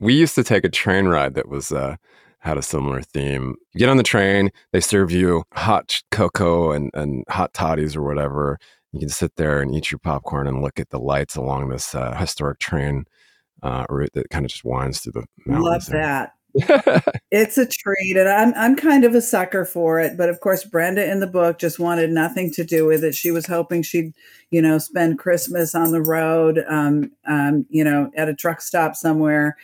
We 0.00 0.12
used 0.12 0.34
to 0.34 0.44
take 0.44 0.64
a 0.64 0.68
train 0.68 1.06
ride 1.06 1.32
that 1.36 1.48
was 1.48 1.72
uh, 1.72 1.96
had 2.40 2.58
a 2.58 2.62
similar 2.62 3.02
theme. 3.02 3.54
You 3.72 3.78
get 3.78 3.88
on 3.88 3.96
the 3.96 4.02
train, 4.02 4.50
they 4.72 4.80
serve 4.80 5.10
you 5.10 5.44
hot 5.54 6.02
cocoa 6.10 6.72
and, 6.72 6.90
and 6.94 7.24
hot 7.28 7.52
toddies 7.54 7.96
or 7.96 8.02
whatever. 8.02 8.58
You 8.92 9.00
can 9.00 9.08
sit 9.08 9.36
there 9.36 9.60
and 9.60 9.74
eat 9.74 9.90
your 9.90 9.98
popcorn 9.98 10.46
and 10.46 10.62
look 10.62 10.80
at 10.80 10.90
the 10.90 10.98
lights 10.98 11.36
along 11.36 11.68
this 11.68 11.94
uh, 11.94 12.14
historic 12.16 12.58
train 12.58 13.04
uh, 13.62 13.84
route 13.88 14.12
that 14.14 14.30
kind 14.30 14.44
of 14.44 14.50
just 14.50 14.64
winds 14.64 15.00
through 15.00 15.12
the 15.12 15.24
mountains. 15.46 15.90
I 15.90 15.98
love 15.98 16.02
that. 16.02 16.34
it's 17.30 17.56
a 17.58 17.66
treat, 17.66 18.16
and 18.16 18.28
I'm 18.28 18.52
I'm 18.54 18.74
kind 18.74 19.04
of 19.04 19.14
a 19.14 19.20
sucker 19.20 19.64
for 19.64 20.00
it. 20.00 20.16
But 20.16 20.28
of 20.28 20.40
course, 20.40 20.64
Brenda 20.64 21.08
in 21.08 21.20
the 21.20 21.28
book 21.28 21.60
just 21.60 21.78
wanted 21.78 22.10
nothing 22.10 22.52
to 22.54 22.64
do 22.64 22.86
with 22.86 23.04
it. 23.04 23.14
She 23.14 23.30
was 23.30 23.46
hoping 23.46 23.82
she'd, 23.82 24.14
you 24.50 24.60
know, 24.60 24.78
spend 24.78 25.20
Christmas 25.20 25.76
on 25.76 25.92
the 25.92 26.02
road, 26.02 26.64
um, 26.68 27.12
um, 27.24 27.66
you 27.68 27.84
know, 27.84 28.10
at 28.16 28.28
a 28.28 28.34
truck 28.34 28.60
stop 28.62 28.96
somewhere. 28.96 29.56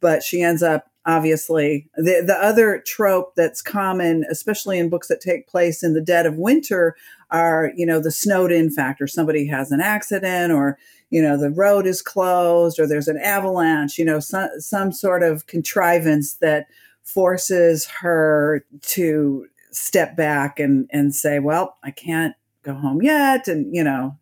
But 0.00 0.22
she 0.22 0.42
ends 0.42 0.62
up 0.62 0.87
obviously. 1.06 1.88
The 1.96 2.22
the 2.26 2.36
other 2.40 2.82
trope 2.86 3.34
that's 3.36 3.62
common 3.62 4.24
especially 4.30 4.78
in 4.78 4.88
books 4.88 5.08
that 5.08 5.20
take 5.20 5.48
place 5.48 5.82
in 5.82 5.94
the 5.94 6.00
dead 6.00 6.26
of 6.26 6.36
winter 6.36 6.96
are 7.30 7.72
you 7.76 7.86
know 7.86 8.00
the 8.00 8.10
snowed 8.10 8.52
in 8.52 8.70
factor. 8.70 9.06
Somebody 9.06 9.46
has 9.46 9.70
an 9.70 9.80
accident 9.80 10.52
or 10.52 10.78
you 11.10 11.22
know 11.22 11.36
the 11.38 11.50
road 11.50 11.86
is 11.86 12.02
closed 12.02 12.78
or 12.78 12.86
there's 12.86 13.08
an 13.08 13.18
avalanche 13.18 13.98
you 13.98 14.04
know 14.04 14.20
some 14.20 14.50
some 14.58 14.92
sort 14.92 15.22
of 15.22 15.46
contrivance 15.46 16.34
that 16.34 16.66
forces 17.02 17.86
her 17.86 18.64
to 18.82 19.46
step 19.70 20.16
back 20.16 20.60
and 20.60 20.88
and 20.92 21.14
say 21.14 21.38
well 21.38 21.78
I 21.82 21.90
can't 21.90 22.34
go 22.62 22.74
home 22.74 23.02
yet 23.02 23.48
and 23.48 23.74
you 23.74 23.84
know 23.84 24.18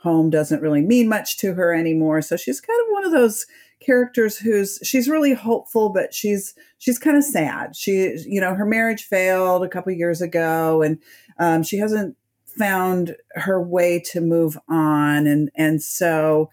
home 0.00 0.30
doesn't 0.30 0.62
really 0.62 0.80
mean 0.80 1.08
much 1.08 1.36
to 1.38 1.54
her 1.54 1.74
anymore. 1.74 2.22
So 2.22 2.36
she's 2.36 2.60
kind 2.60 2.80
of 2.80 2.92
one 2.92 3.04
of 3.04 3.12
those 3.12 3.46
characters 3.80 4.38
who's 4.38 4.78
she's 4.82 5.08
really 5.08 5.32
hopeful 5.32 5.88
but 5.88 6.12
she's 6.12 6.54
she's 6.78 6.98
kind 6.98 7.16
of 7.16 7.24
sad. 7.24 7.74
She 7.74 8.16
you 8.26 8.40
know 8.40 8.54
her 8.54 8.66
marriage 8.66 9.04
failed 9.04 9.64
a 9.64 9.68
couple 9.68 9.92
years 9.92 10.20
ago 10.20 10.82
and 10.82 10.98
um, 11.38 11.62
she 11.62 11.78
hasn't 11.78 12.16
found 12.44 13.16
her 13.34 13.62
way 13.62 14.00
to 14.12 14.20
move 14.20 14.58
on. 14.68 15.26
And 15.26 15.50
and 15.54 15.82
so 15.82 16.50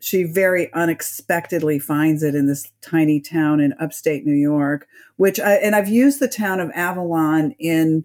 she 0.00 0.24
very 0.24 0.72
unexpectedly 0.74 1.78
finds 1.78 2.22
it 2.22 2.34
in 2.34 2.46
this 2.46 2.70
tiny 2.82 3.20
town 3.20 3.60
in 3.60 3.72
upstate 3.80 4.26
New 4.26 4.34
York 4.34 4.86
which 5.16 5.38
I, 5.38 5.54
and 5.54 5.74
I've 5.76 5.88
used 5.88 6.20
the 6.20 6.28
town 6.28 6.60
of 6.60 6.70
Avalon 6.74 7.52
in 7.58 8.04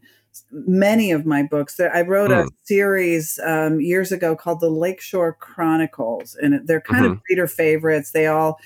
many 0.51 1.11
of 1.11 1.25
my 1.25 1.43
books. 1.43 1.75
That 1.75 1.95
I 1.95 2.01
wrote 2.01 2.31
mm. 2.31 2.39
a 2.39 2.43
hmm. 2.43 2.47
series 2.63 3.39
um, 3.43 3.79
years 3.79 4.11
ago 4.11 4.35
called 4.35 4.59
the 4.59 4.69
Lakeshore 4.69 5.33
Chronicles, 5.39 6.35
and 6.41 6.67
they're 6.67 6.81
kind 6.81 7.05
mm-hmm. 7.05 7.13
of 7.13 7.21
reader 7.29 7.47
favorites. 7.47 8.11
They 8.11 8.27
all 8.27 8.59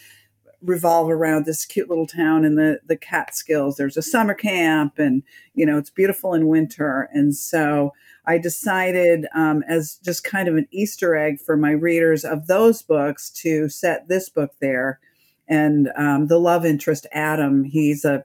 revolve 0.61 1.09
around 1.09 1.45
this 1.45 1.65
cute 1.65 1.89
little 1.89 2.07
town 2.07 2.45
in 2.45 2.55
the 2.55 2.79
the 2.85 2.97
Catskills. 2.97 3.75
There's 3.75 3.97
a 3.97 4.01
summer 4.01 4.33
camp, 4.33 4.97
and 4.97 5.23
you 5.53 5.65
know 5.65 5.77
it's 5.77 5.89
beautiful 5.89 6.33
in 6.33 6.47
winter. 6.47 7.09
And 7.13 7.35
so 7.35 7.91
I 8.25 8.37
decided, 8.37 9.27
um, 9.35 9.63
as 9.67 9.99
just 10.03 10.23
kind 10.23 10.47
of 10.47 10.55
an 10.55 10.67
Easter 10.71 11.15
egg 11.15 11.39
for 11.41 11.57
my 11.57 11.71
readers 11.71 12.23
of 12.23 12.47
those 12.47 12.81
books, 12.81 13.29
to 13.41 13.69
set 13.69 14.07
this 14.07 14.29
book 14.29 14.51
there. 14.61 14.99
And 15.47 15.89
um, 15.97 16.27
the 16.27 16.39
love 16.39 16.65
interest 16.65 17.05
Adam, 17.11 17.65
he's 17.65 18.05
a 18.05 18.23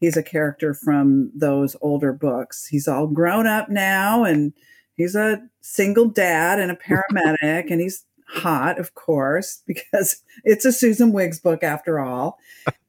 he's 0.00 0.16
a 0.16 0.22
character 0.22 0.74
from 0.74 1.30
those 1.34 1.76
older 1.80 2.12
books. 2.12 2.66
He's 2.66 2.88
all 2.88 3.06
grown 3.06 3.46
up 3.46 3.68
now 3.68 4.24
and 4.24 4.52
he's 4.96 5.14
a 5.14 5.42
single 5.60 6.08
dad 6.08 6.58
and 6.58 6.72
a 6.72 6.76
paramedic 7.14 7.70
and 7.70 7.80
he's 7.80 8.04
hot, 8.26 8.78
of 8.78 8.94
course, 8.94 9.62
because 9.66 10.22
it's 10.44 10.64
a 10.64 10.72
Susan 10.72 11.12
Wiggs 11.12 11.38
book 11.38 11.62
after 11.62 12.00
all. 12.00 12.38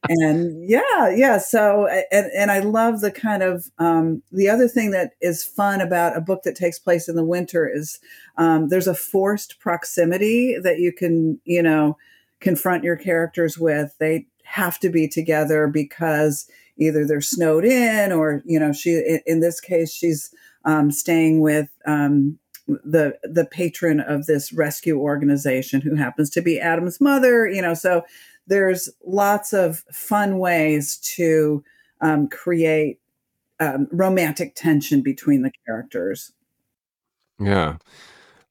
and 0.08 0.68
yeah, 0.68 1.10
yeah. 1.14 1.38
So, 1.38 1.86
and, 2.10 2.30
and 2.36 2.50
I 2.50 2.60
love 2.60 3.00
the 3.00 3.10
kind 3.10 3.42
of 3.42 3.70
um, 3.78 4.22
the 4.32 4.48
other 4.48 4.68
thing 4.68 4.90
that 4.92 5.12
is 5.20 5.44
fun 5.44 5.80
about 5.80 6.16
a 6.16 6.20
book 6.20 6.42
that 6.44 6.56
takes 6.56 6.78
place 6.78 7.08
in 7.08 7.16
the 7.16 7.24
winter 7.24 7.68
is 7.68 8.00
um, 8.38 8.68
there's 8.68 8.88
a 8.88 8.94
forced 8.94 9.60
proximity 9.60 10.56
that 10.62 10.78
you 10.78 10.92
can, 10.92 11.40
you 11.44 11.62
know, 11.62 11.98
confront 12.40 12.84
your 12.84 12.96
characters 12.96 13.58
with. 13.58 13.94
They 13.98 14.26
have 14.44 14.78
to 14.80 14.90
be 14.90 15.08
together 15.08 15.66
because 15.66 16.48
either 16.78 17.06
they're 17.06 17.20
snowed 17.20 17.64
in 17.64 18.12
or, 18.12 18.42
you 18.44 18.58
know, 18.58 18.72
she, 18.72 19.20
in 19.26 19.40
this 19.40 19.60
case, 19.60 19.92
she's 19.92 20.34
um, 20.64 20.90
staying 20.90 21.40
with 21.40 21.68
um, 21.86 22.38
the 22.66 23.18
the 23.22 23.44
patron 23.44 24.00
of 24.00 24.26
this 24.26 24.52
rescue 24.52 24.98
organization 24.98 25.80
who 25.80 25.96
happens 25.96 26.30
to 26.30 26.40
be 26.40 26.60
Adam's 26.60 27.00
mother. 27.00 27.46
You 27.48 27.60
know, 27.60 27.74
so 27.74 28.02
there's 28.46 28.88
lots 29.04 29.52
of 29.52 29.84
fun 29.92 30.38
ways 30.38 30.96
to 31.16 31.62
um, 32.00 32.28
create 32.28 33.00
um, 33.60 33.88
romantic 33.90 34.54
tension 34.54 35.02
between 35.02 35.42
the 35.42 35.52
characters. 35.66 36.32
Yeah. 37.40 37.76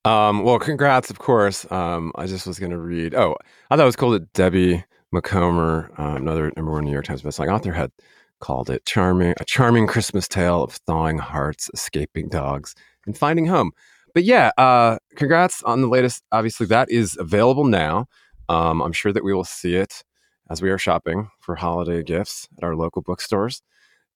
Um, 0.04 0.44
well, 0.44 0.60
congrats, 0.60 1.10
of 1.10 1.20
course. 1.20 1.70
Um, 1.72 2.12
I 2.16 2.26
just 2.26 2.48
was 2.48 2.60
going 2.60 2.72
to 2.72 2.78
read. 2.78 3.14
Oh, 3.14 3.36
I 3.70 3.76
thought 3.76 3.84
it 3.84 3.86
was 3.86 3.96
cool 3.96 4.12
that 4.12 4.34
Debbie 4.34 4.84
Macomber, 5.12 5.92
uh, 5.98 6.16
another 6.16 6.52
number 6.56 6.72
one 6.72 6.86
New 6.86 6.92
York 6.92 7.06
Times 7.06 7.22
bestselling 7.22 7.54
author, 7.54 7.74
had 7.74 7.92
called 8.40 8.70
it 8.70 8.86
charming, 8.86 9.34
a 9.40 9.46
charming 9.46 9.88
Christmas 9.88 10.28
tale 10.28 10.64
of 10.64 10.74
thawing 10.74 11.20
hearts, 11.20 11.70
escaping 11.74 12.30
dogs, 12.30 12.76
and 13.06 13.18
finding 13.18 13.46
home. 13.46 13.72
But 14.14 14.24
yeah, 14.24 14.52
uh, 14.58 14.98
congrats 15.16 15.64
on 15.64 15.82
the 15.82 15.88
latest. 15.88 16.24
Obviously, 16.32 16.66
that 16.68 16.90
is 16.90 17.18
available 17.20 17.66
now. 17.66 18.08
Um, 18.50 18.82
I'm 18.82 18.94
sure 18.94 19.14
that 19.14 19.24
we 19.24 19.34
will 19.34 19.46
see 19.46 19.76
it 19.76 20.04
as 20.50 20.62
we 20.62 20.70
are 20.70 20.78
shopping 20.78 21.30
for 21.40 21.56
holiday 21.56 22.04
gifts 22.04 22.50
at 22.58 22.64
our 22.64 22.76
local 22.76 23.02
bookstores. 23.02 23.62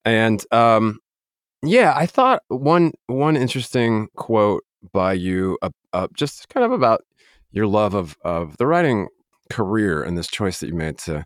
And 0.04 0.44
um, 0.52 1.00
yeah, 1.64 1.94
I 1.96 2.06
thought 2.06 2.44
one 2.50 2.92
one 3.08 3.38
interesting 3.38 4.10
quote 4.16 4.64
by 4.92 5.14
you, 5.14 5.58
uh, 5.62 5.70
uh, 5.94 6.08
just 6.14 6.50
kind 6.50 6.66
of 6.66 6.72
about 6.72 7.02
your 7.52 7.68
love 7.68 7.94
of 7.94 8.18
of 8.24 8.58
the 8.58 8.68
writing 8.68 9.08
career 9.50 10.04
and 10.04 10.18
this 10.18 10.28
choice 10.28 10.60
that 10.60 10.68
you 10.68 10.74
made 10.74 10.98
to 11.00 11.26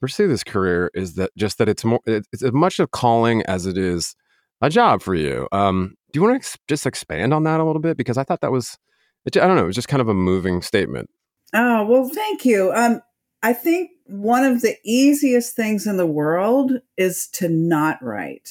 pursue 0.00 0.28
this 0.28 0.44
career 0.44 0.90
is 0.94 1.14
that 1.14 1.30
just 1.36 1.58
that 1.58 1.68
it's 1.68 1.84
more 1.84 2.00
it's 2.06 2.42
as 2.42 2.52
much 2.52 2.78
a 2.78 2.86
calling 2.86 3.42
as 3.44 3.66
it 3.66 3.76
is 3.76 4.14
a 4.60 4.70
job 4.70 5.02
for 5.02 5.14
you. 5.14 5.48
Um, 5.52 5.94
do 6.12 6.18
you 6.18 6.22
want 6.22 6.34
to 6.34 6.36
ex- 6.36 6.58
just 6.68 6.86
expand 6.86 7.32
on 7.32 7.44
that 7.44 7.60
a 7.60 7.64
little 7.64 7.82
bit 7.82 7.96
because 7.96 8.18
I 8.18 8.24
thought 8.24 8.40
that 8.40 8.52
was 8.52 8.78
I 9.26 9.30
don't 9.30 9.56
know 9.56 9.64
it 9.64 9.66
was 9.66 9.76
just 9.76 9.88
kind 9.88 10.00
of 10.00 10.08
a 10.08 10.14
moving 10.14 10.62
statement. 10.62 11.10
Oh 11.54 11.84
well, 11.86 12.08
thank 12.08 12.44
you. 12.44 12.72
Um, 12.74 13.00
I 13.42 13.52
think 13.52 13.90
one 14.06 14.44
of 14.44 14.62
the 14.62 14.76
easiest 14.84 15.54
things 15.54 15.86
in 15.86 15.96
the 15.96 16.06
world 16.06 16.72
is 16.96 17.28
to 17.34 17.48
not 17.48 18.02
write. 18.02 18.50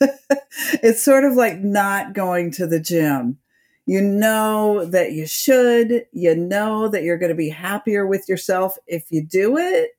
it's 0.82 1.02
sort 1.02 1.24
of 1.24 1.34
like 1.34 1.60
not 1.60 2.12
going 2.12 2.50
to 2.52 2.66
the 2.66 2.80
gym. 2.80 3.38
You 3.86 4.02
know 4.02 4.84
that 4.84 5.12
you 5.12 5.26
should, 5.26 6.06
you 6.12 6.34
know 6.34 6.88
that 6.88 7.04
you're 7.04 7.18
going 7.18 7.30
to 7.30 7.36
be 7.36 7.48
happier 7.48 8.06
with 8.06 8.28
yourself 8.28 8.76
if 8.86 9.06
you 9.10 9.24
do 9.24 9.56
it, 9.56 9.90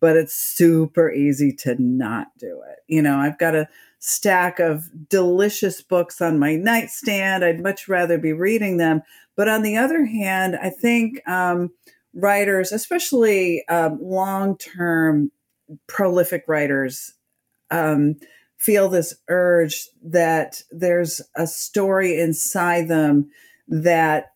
but 0.00 0.16
it's 0.16 0.34
super 0.34 1.10
easy 1.10 1.52
to 1.52 1.74
not 1.82 2.28
do 2.38 2.62
it. 2.68 2.78
You 2.86 3.02
know, 3.02 3.16
I've 3.16 3.38
got 3.38 3.56
a 3.56 3.68
stack 3.98 4.58
of 4.60 4.84
delicious 5.08 5.80
books 5.80 6.20
on 6.20 6.38
my 6.38 6.56
nightstand. 6.56 7.44
I'd 7.44 7.62
much 7.62 7.88
rather 7.88 8.18
be 8.18 8.32
reading 8.32 8.76
them. 8.76 9.02
But 9.36 9.48
on 9.48 9.62
the 9.62 9.76
other 9.76 10.04
hand, 10.04 10.56
I 10.60 10.70
think 10.70 11.26
um, 11.28 11.70
writers, 12.14 12.72
especially 12.72 13.66
um, 13.68 13.98
long 14.00 14.56
term 14.56 15.30
prolific 15.86 16.44
writers, 16.46 17.14
um, 17.70 18.16
feel 18.62 18.88
this 18.88 19.14
urge 19.28 19.88
that 20.02 20.62
there's 20.70 21.20
a 21.36 21.46
story 21.46 22.20
inside 22.20 22.86
them 22.86 23.28
that 23.66 24.32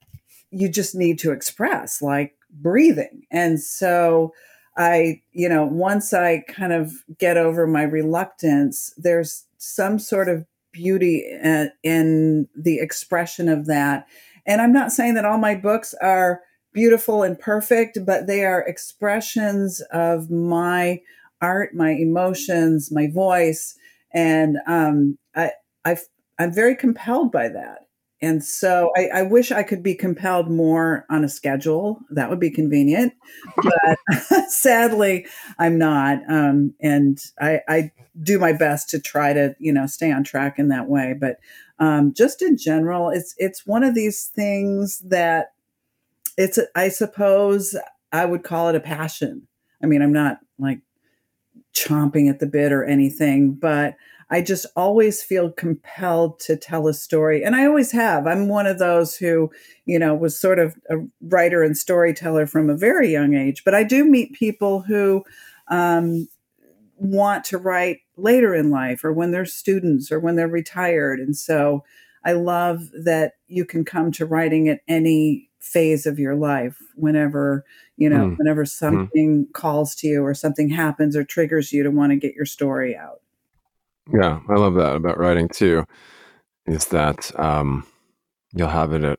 you 0.50 0.68
just 0.68 0.94
need 0.94 1.18
to 1.20 1.30
express, 1.30 2.02
like 2.02 2.34
breathing. 2.50 3.22
And 3.30 3.60
so 3.60 4.32
I, 4.76 5.22
you 5.32 5.48
know, 5.48 5.64
once 5.64 6.12
I 6.12 6.42
kind 6.48 6.72
of 6.72 6.92
get 7.18 7.36
over 7.36 7.66
my 7.66 7.82
reluctance, 7.82 8.92
there's 8.96 9.44
some 9.58 9.98
sort 9.98 10.28
of 10.28 10.44
beauty 10.72 11.24
in, 11.24 11.70
in 11.84 12.48
the 12.56 12.80
expression 12.80 13.48
of 13.48 13.66
that. 13.66 14.06
And 14.44 14.60
I'm 14.60 14.72
not 14.72 14.92
saying 14.92 15.14
that 15.14 15.24
all 15.24 15.38
my 15.38 15.54
books 15.54 15.94
are 16.02 16.40
beautiful 16.72 17.22
and 17.22 17.38
perfect, 17.38 18.04
but 18.04 18.26
they 18.26 18.44
are 18.44 18.60
expressions 18.60 19.80
of 19.92 20.30
my 20.30 21.00
art, 21.40 21.74
my 21.74 21.90
emotions, 21.90 22.90
my 22.90 23.08
voice 23.08 23.76
and 24.12 24.58
um, 24.66 25.18
I, 25.34 25.52
i 25.84 25.96
am 26.38 26.52
very 26.52 26.76
compelled 26.76 27.32
by 27.32 27.48
that. 27.48 27.86
And 28.22 28.42
so 28.42 28.92
I, 28.96 29.08
I, 29.08 29.22
wish 29.22 29.52
I 29.52 29.62
could 29.62 29.82
be 29.82 29.94
compelled 29.94 30.50
more 30.50 31.04
on 31.10 31.22
a 31.22 31.28
schedule. 31.28 32.00
That 32.08 32.30
would 32.30 32.40
be 32.40 32.50
convenient, 32.50 33.12
but 33.56 33.98
sadly, 34.48 35.26
I'm 35.58 35.76
not. 35.76 36.20
Um, 36.26 36.72
and 36.80 37.18
I, 37.38 37.60
I, 37.68 37.92
do 38.22 38.38
my 38.38 38.52
best 38.52 38.88
to 38.88 38.98
try 38.98 39.34
to, 39.34 39.54
you 39.58 39.72
know, 39.72 39.86
stay 39.86 40.10
on 40.10 40.24
track 40.24 40.58
in 40.58 40.68
that 40.68 40.88
way. 40.88 41.14
But 41.18 41.36
um, 41.78 42.14
just 42.14 42.40
in 42.40 42.56
general, 42.56 43.10
it's 43.10 43.34
it's 43.36 43.66
one 43.66 43.84
of 43.84 43.94
these 43.94 44.26
things 44.34 45.00
that 45.00 45.52
it's. 46.38 46.58
I 46.74 46.88
suppose 46.88 47.76
I 48.12 48.24
would 48.24 48.42
call 48.42 48.68
it 48.68 48.74
a 48.74 48.80
passion. 48.80 49.46
I 49.82 49.86
mean, 49.86 50.00
I'm 50.00 50.12
not 50.12 50.38
like 50.58 50.80
chomping 51.76 52.28
at 52.28 52.40
the 52.40 52.46
bit 52.46 52.72
or 52.72 52.84
anything, 52.84 53.52
but 53.52 53.96
I 54.28 54.40
just 54.40 54.66
always 54.74 55.22
feel 55.22 55.52
compelled 55.52 56.40
to 56.40 56.56
tell 56.56 56.88
a 56.88 56.94
story. 56.94 57.44
And 57.44 57.54
I 57.54 57.64
always 57.66 57.92
have. 57.92 58.26
I'm 58.26 58.48
one 58.48 58.66
of 58.66 58.78
those 58.78 59.16
who, 59.16 59.50
you 59.84 59.98
know, 59.98 60.14
was 60.14 60.38
sort 60.38 60.58
of 60.58 60.74
a 60.90 60.96
writer 61.20 61.62
and 61.62 61.76
storyteller 61.76 62.46
from 62.46 62.68
a 62.68 62.76
very 62.76 63.12
young 63.12 63.34
age. 63.34 63.62
But 63.64 63.74
I 63.74 63.84
do 63.84 64.04
meet 64.04 64.32
people 64.32 64.80
who 64.80 65.24
um, 65.68 66.26
want 66.96 67.44
to 67.44 67.58
write 67.58 67.98
later 68.16 68.54
in 68.54 68.70
life 68.70 69.04
or 69.04 69.12
when 69.12 69.30
they're 69.30 69.44
students 69.44 70.10
or 70.10 70.18
when 70.18 70.34
they're 70.34 70.48
retired. 70.48 71.20
And 71.20 71.36
so 71.36 71.84
I 72.24 72.32
love 72.32 72.90
that 73.04 73.34
you 73.46 73.64
can 73.64 73.84
come 73.84 74.10
to 74.12 74.26
writing 74.26 74.68
at 74.68 74.80
any 74.88 75.48
phase 75.66 76.06
of 76.06 76.18
your 76.18 76.34
life 76.34 76.78
whenever 76.94 77.64
you 77.96 78.08
know 78.08 78.28
mm. 78.28 78.38
whenever 78.38 78.62
hmm. 78.62 78.66
something 78.66 79.46
mm. 79.46 79.52
calls 79.52 79.94
to 79.94 80.06
you 80.06 80.22
or 80.22 80.34
something 80.34 80.68
happens 80.68 81.16
or 81.16 81.24
triggers 81.24 81.72
you 81.72 81.82
to 81.82 81.90
want 81.90 82.12
to 82.12 82.16
get 82.16 82.34
your 82.34 82.46
story 82.46 82.96
out 82.96 83.20
yeah 84.12 84.40
i 84.48 84.54
love 84.54 84.74
that 84.74 84.94
about 84.96 85.18
writing 85.18 85.48
too 85.48 85.84
is 86.66 86.86
that 86.86 87.38
um, 87.38 87.86
you'll 88.52 88.68
have 88.68 88.92
it 88.92 89.04
at, 89.04 89.18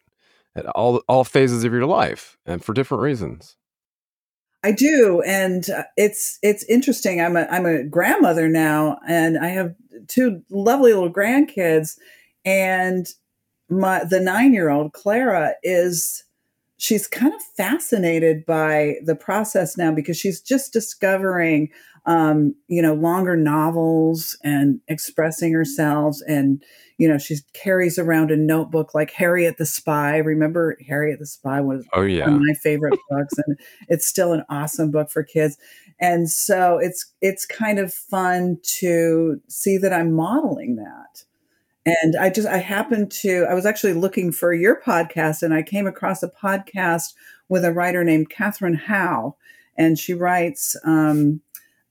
at 0.55 0.65
all 0.67 1.01
all 1.07 1.23
phases 1.23 1.63
of 1.63 1.73
your 1.73 1.85
life 1.85 2.37
and 2.45 2.63
for 2.63 2.73
different 2.73 3.03
reasons 3.03 3.55
I 4.63 4.71
do, 4.71 5.21
and 5.21 5.69
uh, 5.69 5.83
it's 5.95 6.39
it's 6.41 6.65
interesting. 6.65 7.21
I'm 7.21 7.37
a 7.37 7.43
I'm 7.43 7.65
a 7.65 7.83
grandmother 7.83 8.49
now, 8.49 8.99
and 9.07 9.37
I 9.37 9.49
have 9.49 9.75
two 10.07 10.41
lovely 10.49 10.93
little 10.93 11.13
grandkids, 11.13 11.97
and 12.43 13.07
my 13.69 14.03
the 14.03 14.19
nine 14.19 14.53
year 14.53 14.69
old 14.69 14.93
Clara 14.93 15.53
is 15.63 16.23
she's 16.77 17.07
kind 17.07 17.33
of 17.33 17.41
fascinated 17.55 18.45
by 18.45 18.95
the 19.03 19.15
process 19.15 19.77
now 19.77 19.91
because 19.91 20.17
she's 20.17 20.39
just 20.39 20.71
discovering 20.71 21.69
um, 22.05 22.55
you 22.67 22.81
know 22.81 22.93
longer 22.93 23.35
novels 23.35 24.37
and 24.43 24.79
expressing 24.87 25.51
herself 25.51 26.17
and 26.27 26.63
you 26.97 27.07
know 27.07 27.17
she 27.17 27.37
carries 27.53 27.99
around 27.99 28.31
a 28.31 28.37
notebook 28.37 28.93
like 28.93 29.11
harriet 29.11 29.57
the 29.57 29.65
spy. 29.65 30.17
Remember 30.17 30.77
harriet 30.87 31.19
the 31.19 31.25
spy? 31.25 31.59
Was 31.59 31.85
oh, 31.93 32.03
yeah. 32.03 32.25
one 32.25 32.35
of 32.35 32.41
my 32.41 32.53
favorite 32.63 32.97
books 33.09 33.33
and 33.45 33.57
it's 33.89 34.07
still 34.07 34.31
an 34.31 34.43
awesome 34.49 34.89
book 34.89 35.09
for 35.11 35.23
kids. 35.23 35.57
And 35.99 36.29
so 36.29 36.77
it's 36.77 37.11
it's 37.21 37.45
kind 37.45 37.79
of 37.79 37.93
fun 37.93 38.57
to 38.79 39.41
see 39.49 39.77
that 39.77 39.91
i'm 39.91 40.13
modeling 40.13 40.75
that 40.75 41.23
and 41.87 42.17
I 42.17 42.29
just, 42.29 42.47
I 42.47 42.57
happened 42.57 43.11
to, 43.21 43.45
I 43.49 43.53
was 43.53 43.65
actually 43.65 43.93
looking 43.93 44.33
for 44.33 44.53
your 44.53 44.81
podcast 44.81 45.41
and 45.41 45.53
I 45.53 45.61
came 45.61 45.87
across 45.87 46.21
a 46.21 46.27
podcast 46.27 47.13
with 47.47 47.63
a 47.63 47.71
writer 47.71 48.03
named 48.03 48.29
Katherine 48.29 48.73
Howe. 48.73 49.37
And 49.77 49.97
she 49.97 50.13
writes 50.13 50.75
um, 50.83 51.39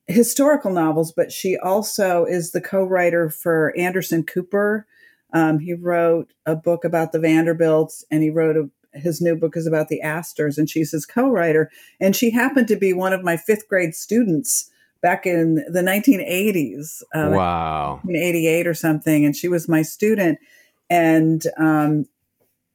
historical 0.07 0.71
novels, 0.71 1.13
but 1.13 1.33
she 1.33 1.57
also 1.57 2.27
is 2.27 2.53
the 2.53 2.61
co 2.61 2.85
writer 2.85 3.31
for 3.31 3.73
Anderson 3.79 4.23
Cooper. 4.23 4.87
Um, 5.33 5.61
he 5.61 5.73
wrote 5.73 6.35
a 6.45 6.55
book 6.55 6.85
about 6.85 7.13
the 7.13 7.19
Vanderbilts 7.19 8.05
and 8.11 8.23
he 8.23 8.29
wrote 8.29 8.57
a, 8.57 8.69
his 8.99 9.23
new 9.23 9.35
book 9.35 9.57
is 9.57 9.67
about 9.67 9.89
the 9.89 10.01
Astors, 10.01 10.59
and 10.59 10.69
she's 10.69 10.93
his 10.93 11.07
co 11.07 11.29
writer. 11.29 11.71
And 12.01 12.15
she 12.15 12.31
happened 12.31 12.69
to 12.69 12.77
be 12.77 12.93
one 12.93 13.13
of 13.13 13.25
my 13.25 13.37
fifth 13.37 13.69
grade 13.69 13.95
students 13.95 14.71
back 15.03 15.27
in 15.27 15.57
the 15.69 15.83
1980s. 15.83 17.03
Uh, 17.15 17.31
wow. 17.31 18.01
1988 18.05 18.67
or 18.67 18.75
something. 18.75 19.25
And 19.25 19.37
she 19.37 19.49
was 19.49 19.69
my 19.69 19.83
student. 19.83 20.39
And 20.91 21.43
um, 21.59 22.07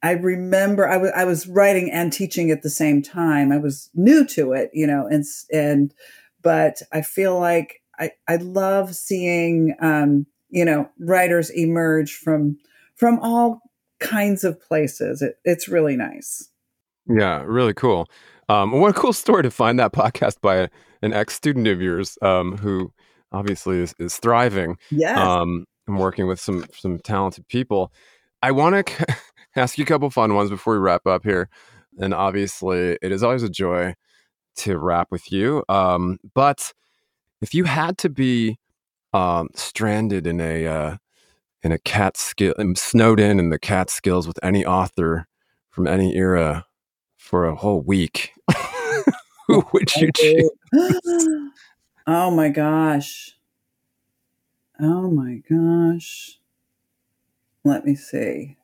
I 0.03 0.11
remember 0.11 0.87
I, 0.87 0.93
w- 0.93 1.13
I 1.15 1.25
was 1.25 1.47
writing 1.47 1.91
and 1.91 2.11
teaching 2.11 2.51
at 2.51 2.63
the 2.63 2.69
same 2.69 3.01
time. 3.01 3.51
I 3.51 3.57
was 3.57 3.89
new 3.93 4.25
to 4.27 4.53
it, 4.53 4.71
you 4.73 4.87
know, 4.87 5.07
and 5.07 5.23
and 5.51 5.93
but 6.41 6.81
I 6.91 7.01
feel 7.01 7.39
like 7.39 7.81
I 7.99 8.11
I 8.27 8.37
love 8.37 8.95
seeing 8.95 9.75
um, 9.79 10.25
you 10.49 10.65
know 10.65 10.89
writers 10.99 11.51
emerge 11.51 12.15
from 12.15 12.57
from 12.95 13.19
all 13.19 13.61
kinds 13.99 14.43
of 14.43 14.59
places. 14.59 15.21
It, 15.21 15.37
it's 15.45 15.67
really 15.67 15.95
nice. 15.95 16.49
Yeah, 17.07 17.43
really 17.45 17.73
cool. 17.73 18.09
Um, 18.49 18.71
what 18.71 18.89
a 18.89 18.99
cool 18.99 19.13
story 19.13 19.43
to 19.43 19.51
find 19.51 19.79
that 19.79 19.93
podcast 19.93 20.41
by 20.41 20.55
a, 20.55 20.69
an 21.01 21.13
ex 21.13 21.33
student 21.33 21.67
of 21.67 21.81
yours 21.81 22.17
um, 22.21 22.57
who 22.57 22.91
obviously 23.31 23.79
is, 23.79 23.93
is 23.99 24.17
thriving. 24.17 24.77
Yes. 24.89 25.17
Um, 25.17 25.65
and 25.87 25.97
working 25.97 26.27
with 26.27 26.39
some 26.39 26.65
some 26.73 26.99
talented 26.99 27.47
people. 27.47 27.91
I 28.41 28.51
want 28.51 28.87
to 28.87 29.05
ask 29.55 29.77
you 29.77 29.83
a 29.83 29.87
couple 29.87 30.09
fun 30.09 30.33
ones 30.35 30.49
before 30.49 30.73
we 30.73 30.79
wrap 30.79 31.05
up 31.05 31.23
here. 31.23 31.49
And 31.99 32.13
obviously, 32.13 32.97
it 33.01 33.11
is 33.11 33.23
always 33.23 33.43
a 33.43 33.49
joy 33.49 33.95
to 34.57 34.77
wrap 34.77 35.07
with 35.11 35.31
you. 35.31 35.63
Um, 35.69 36.19
but 36.33 36.73
if 37.41 37.53
you 37.53 37.65
had 37.65 37.97
to 37.99 38.09
be 38.09 38.57
um, 39.13 39.49
stranded 39.55 40.25
in 40.25 40.39
a 40.39 40.67
uh, 40.67 40.97
in 41.63 41.71
a 41.71 41.79
Catskill, 41.79 42.53
snowed 42.75 43.19
in 43.19 43.39
in 43.39 43.49
the 43.49 43.59
Catskills 43.59 44.27
with 44.27 44.39
any 44.43 44.65
author 44.65 45.27
from 45.69 45.87
any 45.87 46.15
era 46.15 46.65
for 47.17 47.45
a 47.45 47.55
whole 47.55 47.81
week, 47.81 48.31
who 49.51 49.67
would 49.73 49.95
you 49.95 50.11
choose? 50.15 50.49
oh 52.07 52.31
my 52.31 52.49
gosh. 52.49 53.35
Oh 54.79 55.11
my 55.11 55.41
gosh. 55.49 56.39
Let 57.63 57.85
me 57.85 57.95
see. 57.95 58.57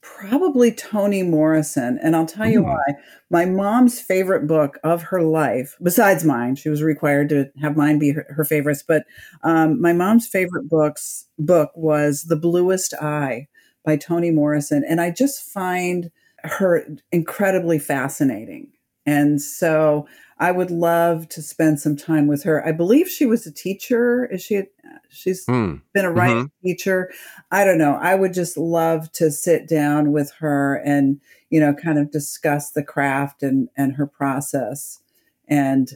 Probably 0.00 0.72
Toni 0.72 1.22
Morrison. 1.22 1.98
And 2.02 2.16
I'll 2.16 2.26
tell 2.26 2.48
you 2.48 2.62
mm. 2.62 2.64
why. 2.64 2.82
My 3.30 3.44
mom's 3.44 4.00
favorite 4.00 4.46
book 4.46 4.78
of 4.82 5.02
her 5.04 5.22
life, 5.22 5.76
besides 5.82 6.24
mine, 6.24 6.56
she 6.56 6.68
was 6.68 6.82
required 6.82 7.28
to 7.28 7.50
have 7.60 7.76
mine 7.76 7.98
be 7.98 8.12
her, 8.12 8.26
her 8.30 8.44
favorites, 8.44 8.82
but 8.86 9.04
um, 9.42 9.80
my 9.80 9.92
mom's 9.92 10.26
favorite 10.26 10.68
books 10.68 11.26
book 11.38 11.70
was 11.74 12.24
The 12.24 12.36
Bluest 12.36 12.94
Eye 12.94 13.48
by 13.84 13.96
Toni 13.96 14.30
Morrison. 14.30 14.84
And 14.88 15.00
I 15.00 15.10
just 15.10 15.42
find 15.42 16.10
her 16.42 16.86
incredibly 17.12 17.78
fascinating. 17.78 18.72
And 19.06 19.40
so 19.40 20.06
I 20.40 20.52
would 20.52 20.70
love 20.70 21.28
to 21.30 21.42
spend 21.42 21.80
some 21.80 21.96
time 21.96 22.26
with 22.26 22.44
her. 22.44 22.66
I 22.66 22.72
believe 22.72 23.08
she 23.08 23.26
was 23.26 23.46
a 23.46 23.52
teacher. 23.52 24.24
Is 24.24 24.42
she? 24.42 24.56
A, 24.56 24.64
she's 25.10 25.44
mm. 25.44 25.82
been 25.92 26.06
a 26.06 26.10
writing 26.10 26.44
mm-hmm. 26.46 26.66
teacher. 26.66 27.12
I 27.50 27.64
don't 27.64 27.78
know. 27.78 27.98
I 28.00 28.14
would 28.14 28.32
just 28.32 28.56
love 28.56 29.12
to 29.12 29.30
sit 29.30 29.68
down 29.68 30.12
with 30.12 30.32
her 30.38 30.76
and 30.76 31.20
you 31.50 31.60
know 31.60 31.74
kind 31.74 31.98
of 31.98 32.10
discuss 32.10 32.70
the 32.70 32.82
craft 32.82 33.42
and 33.42 33.68
and 33.76 33.96
her 33.96 34.06
process. 34.06 35.00
And 35.46 35.90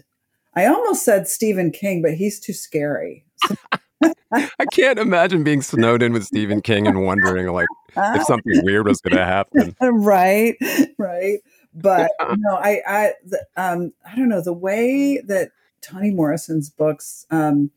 I 0.54 0.66
almost 0.66 1.04
said 1.04 1.26
Stephen 1.26 1.70
King, 1.70 2.02
but 2.02 2.14
he's 2.14 2.38
too 2.38 2.52
scary. 2.52 3.24
I 4.32 4.66
can't 4.72 4.98
imagine 4.98 5.44
being 5.44 5.62
snowed 5.62 6.02
in 6.02 6.12
with 6.12 6.24
Stephen 6.24 6.60
King 6.60 6.86
and 6.86 7.04
wondering 7.04 7.46
like 7.52 7.68
if 7.96 8.22
something 8.26 8.62
weird 8.64 8.86
was 8.86 9.00
going 9.00 9.16
to 9.16 9.24
happen. 9.24 9.74
right, 9.80 10.56
right 10.98 11.38
but 11.74 12.10
you 12.30 12.37
know, 12.38 12.54
I 12.54 12.80
I 12.87 13.12
the, 13.24 13.44
um, 13.56 13.92
I 14.10 14.16
don't 14.16 14.28
know 14.28 14.42
the 14.42 14.52
way 14.52 15.20
that 15.26 15.50
Toni 15.80 16.10
Morrison's 16.10 16.70
books 16.70 17.26
um, 17.30 17.70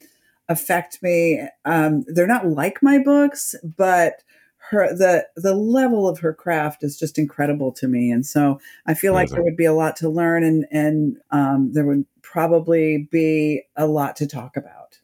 affect 0.47 1.01
me. 1.01 1.47
Um, 1.65 2.05
they're 2.07 2.27
not 2.27 2.47
like 2.47 2.81
my 2.81 2.99
books, 2.99 3.55
but 3.63 4.23
her 4.69 4.93
the 4.93 5.27
the 5.35 5.53
level 5.53 6.07
of 6.07 6.19
her 6.19 6.33
craft 6.33 6.83
is 6.83 6.97
just 6.97 7.17
incredible 7.17 7.71
to 7.73 7.87
me, 7.87 8.11
and 8.11 8.25
so 8.25 8.59
I 8.85 8.93
feel 8.93 9.13
Amazing. 9.13 9.29
like 9.29 9.35
there 9.35 9.43
would 9.43 9.57
be 9.57 9.65
a 9.65 9.73
lot 9.73 9.95
to 9.97 10.09
learn, 10.09 10.43
and 10.43 10.65
and 10.71 11.17
um, 11.31 11.71
there 11.73 11.85
would 11.85 12.05
probably 12.21 13.07
be 13.11 13.63
a 13.75 13.87
lot 13.87 14.15
to 14.17 14.27
talk 14.27 14.57
about. 14.57 14.99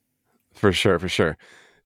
For 0.54 0.72
sure, 0.72 1.00
for 1.00 1.10
sure. 1.10 1.38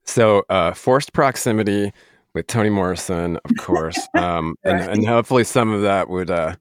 So, 0.03 0.43
uh, 0.49 0.73
forced 0.73 1.13
proximity 1.13 1.91
with 2.33 2.47
Toni 2.47 2.69
Morrison, 2.69 3.37
of 3.37 3.51
course, 3.59 3.99
um, 4.17 4.55
right. 4.63 4.81
and, 4.81 4.91
and 4.91 5.07
hopefully 5.07 5.43
some 5.43 5.71
of 5.71 5.81
that 5.83 6.09
would. 6.09 6.29
Uh, 6.29 6.55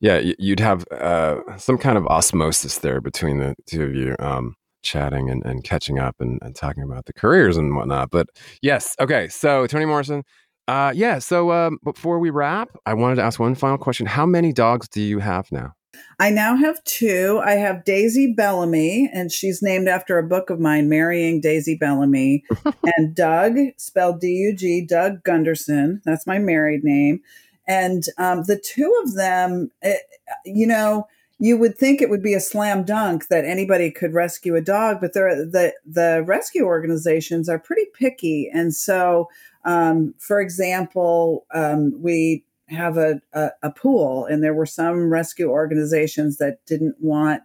yeah, 0.00 0.32
you'd 0.38 0.60
have 0.60 0.86
uh, 0.90 1.56
some 1.56 1.78
kind 1.78 1.96
of 1.96 2.06
osmosis 2.06 2.78
there 2.78 3.00
between 3.00 3.38
the 3.38 3.54
two 3.66 3.82
of 3.84 3.94
you, 3.94 4.16
um, 4.18 4.54
chatting 4.82 5.30
and, 5.30 5.44
and 5.44 5.64
catching 5.64 5.98
up 5.98 6.16
and, 6.20 6.38
and, 6.42 6.54
talking 6.54 6.82
about 6.82 7.06
the 7.06 7.12
careers 7.12 7.56
and 7.56 7.74
whatnot. 7.74 8.10
But 8.10 8.28
yes, 8.62 8.94
okay. 9.00 9.26
So 9.28 9.66
Toni 9.66 9.84
Morrison, 9.84 10.22
uh, 10.68 10.92
yeah. 10.94 11.18
So 11.18 11.50
um, 11.50 11.78
before 11.82 12.18
we 12.18 12.30
wrap, 12.30 12.68
I 12.84 12.94
wanted 12.94 13.16
to 13.16 13.22
ask 13.22 13.40
one 13.40 13.54
final 13.54 13.78
question: 13.78 14.06
How 14.06 14.26
many 14.26 14.52
dogs 14.52 14.88
do 14.88 15.00
you 15.00 15.18
have 15.18 15.50
now? 15.50 15.72
I 16.18 16.30
now 16.30 16.56
have 16.56 16.82
two. 16.84 17.40
I 17.44 17.52
have 17.52 17.84
Daisy 17.84 18.32
Bellamy, 18.32 19.10
and 19.12 19.32
she's 19.32 19.62
named 19.62 19.88
after 19.88 20.18
a 20.18 20.26
book 20.26 20.50
of 20.50 20.60
mine, 20.60 20.88
Marrying 20.88 21.40
Daisy 21.40 21.74
Bellamy, 21.74 22.44
and 22.96 23.14
Dug, 23.14 23.56
spelled 23.76 24.20
D 24.20 24.28
U 24.28 24.54
G, 24.54 24.84
Dug 24.86 25.22
Gunderson. 25.24 26.02
That's 26.04 26.26
my 26.26 26.38
married 26.38 26.84
name. 26.84 27.20
And 27.66 28.04
um, 28.18 28.44
the 28.44 28.58
two 28.58 29.02
of 29.04 29.14
them, 29.14 29.70
it, 29.82 30.02
eh, 30.28 30.32
you 30.44 30.66
know, 30.66 31.06
you 31.38 31.58
would 31.58 31.76
think 31.76 32.00
it 32.00 32.08
would 32.08 32.22
be 32.22 32.34
a 32.34 32.40
slam 32.40 32.84
dunk 32.84 33.28
that 33.28 33.44
anybody 33.44 33.90
could 33.90 34.14
rescue 34.14 34.56
a 34.56 34.60
dog, 34.60 34.98
but 35.00 35.12
the 35.12 35.74
the 35.84 36.24
rescue 36.26 36.64
organizations 36.64 37.48
are 37.48 37.58
pretty 37.58 37.86
picky. 37.92 38.50
And 38.52 38.74
so, 38.74 39.28
um, 39.64 40.14
for 40.18 40.40
example, 40.40 41.44
um, 41.52 42.00
we 42.00 42.44
have 42.68 42.96
a, 42.96 43.20
a, 43.32 43.50
a, 43.62 43.70
pool, 43.70 44.24
and 44.24 44.42
there 44.42 44.54
were 44.54 44.66
some 44.66 45.10
rescue 45.10 45.48
organizations 45.48 46.38
that 46.38 46.64
didn't 46.66 46.96
want 47.00 47.42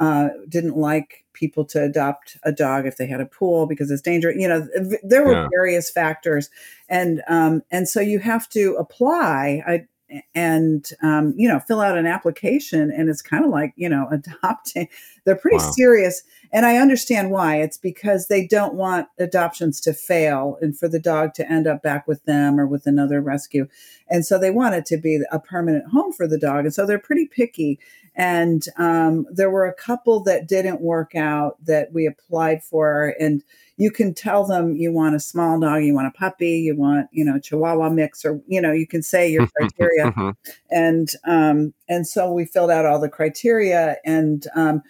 uh, 0.00 0.28
didn't 0.48 0.76
like 0.76 1.24
people 1.38 1.64
to 1.66 1.82
adopt 1.82 2.36
a 2.42 2.52
dog 2.52 2.86
if 2.86 2.96
they 2.96 3.06
had 3.06 3.20
a 3.20 3.26
pool 3.26 3.66
because 3.66 3.90
it's 3.90 4.02
dangerous. 4.02 4.36
You 4.38 4.48
know, 4.48 4.68
there 5.02 5.24
were 5.24 5.32
yeah. 5.32 5.48
various 5.50 5.90
factors, 5.90 6.50
and 6.88 7.22
um, 7.28 7.62
and 7.70 7.88
so 7.88 8.00
you 8.00 8.18
have 8.18 8.48
to 8.50 8.76
apply. 8.78 9.62
I, 9.66 9.86
and 10.34 10.90
um, 11.02 11.34
you 11.36 11.46
know 11.46 11.60
fill 11.60 11.80
out 11.80 11.98
an 11.98 12.06
application 12.06 12.90
and 12.90 13.10
it's 13.10 13.20
kind 13.20 13.44
of 13.44 13.50
like 13.50 13.74
you 13.76 13.88
know 13.88 14.08
adopting 14.12 14.88
they're 15.24 15.36
pretty 15.36 15.58
wow. 15.58 15.70
serious 15.72 16.22
and 16.52 16.64
i 16.64 16.76
understand 16.76 17.30
why 17.30 17.56
it's 17.56 17.76
because 17.76 18.28
they 18.28 18.46
don't 18.46 18.74
want 18.74 19.06
adoptions 19.18 19.80
to 19.80 19.92
fail 19.92 20.56
and 20.62 20.78
for 20.78 20.88
the 20.88 20.98
dog 20.98 21.34
to 21.34 21.50
end 21.50 21.66
up 21.66 21.82
back 21.82 22.08
with 22.08 22.24
them 22.24 22.58
or 22.58 22.66
with 22.66 22.86
another 22.86 23.20
rescue 23.20 23.68
and 24.08 24.24
so 24.24 24.38
they 24.38 24.50
want 24.50 24.74
it 24.74 24.86
to 24.86 24.96
be 24.96 25.20
a 25.30 25.38
permanent 25.38 25.84
home 25.90 26.12
for 26.12 26.26
the 26.26 26.38
dog 26.38 26.64
and 26.64 26.72
so 26.72 26.86
they're 26.86 26.98
pretty 26.98 27.26
picky 27.26 27.78
and 28.18 28.66
um, 28.76 29.26
there 29.30 29.48
were 29.48 29.64
a 29.64 29.72
couple 29.72 30.20
that 30.24 30.48
didn't 30.48 30.80
work 30.80 31.14
out 31.14 31.56
that 31.64 31.92
we 31.92 32.04
applied 32.04 32.64
for. 32.64 33.14
And 33.20 33.44
you 33.76 33.92
can 33.92 34.12
tell 34.12 34.44
them 34.44 34.74
you 34.74 34.92
want 34.92 35.14
a 35.14 35.20
small 35.20 35.58
dog, 35.60 35.84
you 35.84 35.94
want 35.94 36.08
a 36.08 36.18
puppy, 36.18 36.58
you 36.58 36.76
want, 36.76 37.06
you 37.12 37.24
know, 37.24 37.38
Chihuahua 37.38 37.90
mix, 37.90 38.24
or, 38.24 38.42
you 38.48 38.60
know, 38.60 38.72
you 38.72 38.88
can 38.88 39.04
say 39.04 39.30
your 39.30 39.46
criteria. 39.46 40.06
Mm-hmm. 40.06 40.30
and, 40.72 41.10
um, 41.24 41.72
and 41.88 42.08
so 42.08 42.32
we 42.32 42.44
filled 42.44 42.72
out 42.72 42.84
all 42.84 43.00
the 43.00 43.08
criteria 43.08 43.96
and, 44.04 44.46
um, 44.56 44.82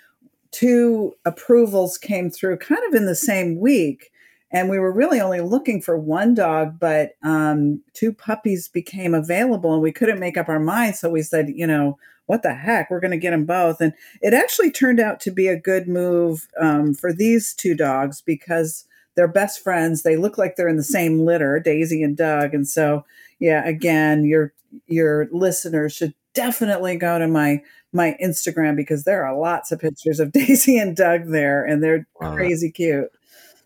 two 0.50 1.14
approvals 1.26 1.98
came 1.98 2.30
through 2.30 2.56
kind 2.56 2.80
of 2.88 2.94
in 2.94 3.04
the 3.04 3.14
same 3.14 3.60
week 3.60 4.10
and 4.50 4.70
we 4.70 4.78
were 4.78 4.90
really 4.90 5.20
only 5.20 5.42
looking 5.42 5.82
for 5.82 5.98
one 5.98 6.32
dog 6.32 6.80
but 6.80 7.10
um, 7.22 7.82
two 7.92 8.14
puppies 8.14 8.66
became 8.66 9.12
available 9.12 9.74
and 9.74 9.82
we 9.82 9.92
couldn't 9.92 10.18
make 10.18 10.38
up 10.38 10.48
our 10.48 10.58
mind 10.58 10.96
so 10.96 11.10
we 11.10 11.20
said 11.20 11.50
you 11.54 11.66
know 11.66 11.98
what 12.28 12.42
the 12.42 12.54
heck? 12.54 12.90
We're 12.90 13.00
going 13.00 13.10
to 13.10 13.16
get 13.16 13.30
them 13.30 13.46
both. 13.46 13.80
And 13.80 13.94
it 14.20 14.34
actually 14.34 14.70
turned 14.70 15.00
out 15.00 15.18
to 15.20 15.30
be 15.30 15.48
a 15.48 15.58
good 15.58 15.88
move 15.88 16.46
um, 16.60 16.92
for 16.92 17.10
these 17.10 17.54
two 17.54 17.74
dogs 17.74 18.20
because 18.20 18.84
they're 19.16 19.26
best 19.26 19.64
friends. 19.64 20.02
They 20.02 20.16
look 20.16 20.36
like 20.36 20.54
they're 20.54 20.68
in 20.68 20.76
the 20.76 20.82
same 20.82 21.24
litter, 21.24 21.58
Daisy 21.58 22.02
and 22.02 22.16
Dug. 22.16 22.52
And 22.52 22.68
so, 22.68 23.04
yeah, 23.40 23.66
again, 23.66 24.24
your 24.24 24.52
your 24.86 25.26
listeners 25.32 25.94
should 25.94 26.12
definitely 26.34 26.96
go 26.96 27.18
to 27.18 27.26
my 27.26 27.62
my 27.94 28.14
Instagram 28.22 28.76
because 28.76 29.04
there 29.04 29.24
are 29.24 29.36
lots 29.36 29.72
of 29.72 29.80
pictures 29.80 30.20
of 30.20 30.30
Daisy 30.32 30.76
and 30.76 30.94
Dug 30.94 31.28
there, 31.28 31.64
and 31.64 31.82
they're 31.82 32.06
crazy 32.14 32.70
cute. 32.70 33.10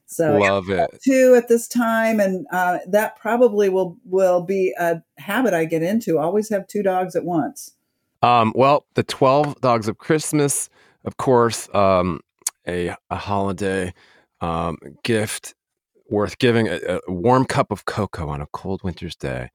So 0.07 0.39
love 0.39 0.71
it. 0.71 1.01
Two 1.03 1.35
at 1.37 1.49
this 1.49 1.67
time, 1.67 2.21
and 2.21 2.47
uh, 2.53 2.79
that 2.87 3.19
probably 3.19 3.69
will 3.69 3.97
will 4.05 4.43
be 4.43 4.73
a 4.79 5.03
habit 5.19 5.53
I 5.53 5.65
get 5.65 5.83
into. 5.83 6.19
Always 6.19 6.49
have 6.51 6.69
two 6.69 6.85
dogs 6.85 7.17
at 7.17 7.25
once. 7.25 7.75
Um, 8.23 8.53
well, 8.55 8.87
the 8.95 9.03
12 9.03 9.61
Dogs 9.61 9.89
of 9.89 9.99
Christmas, 9.99 10.71
of 11.05 11.17
course, 11.17 11.69
um, 11.75 12.21
a, 12.67 12.95
a 13.11 13.17
holiday 13.17 13.93
um, 14.41 14.79
gift 15.03 15.55
worth 16.09 16.39
giving, 16.39 16.69
a, 16.69 17.01
a, 17.07 17.13
warm 17.13 17.45
cup 17.45 17.71
of 17.71 17.85
cocoa 17.85 18.29
on 18.29 18.41
a 18.41 18.47
cold 18.53 18.83
winter's 18.85 19.17
day, 19.17 19.49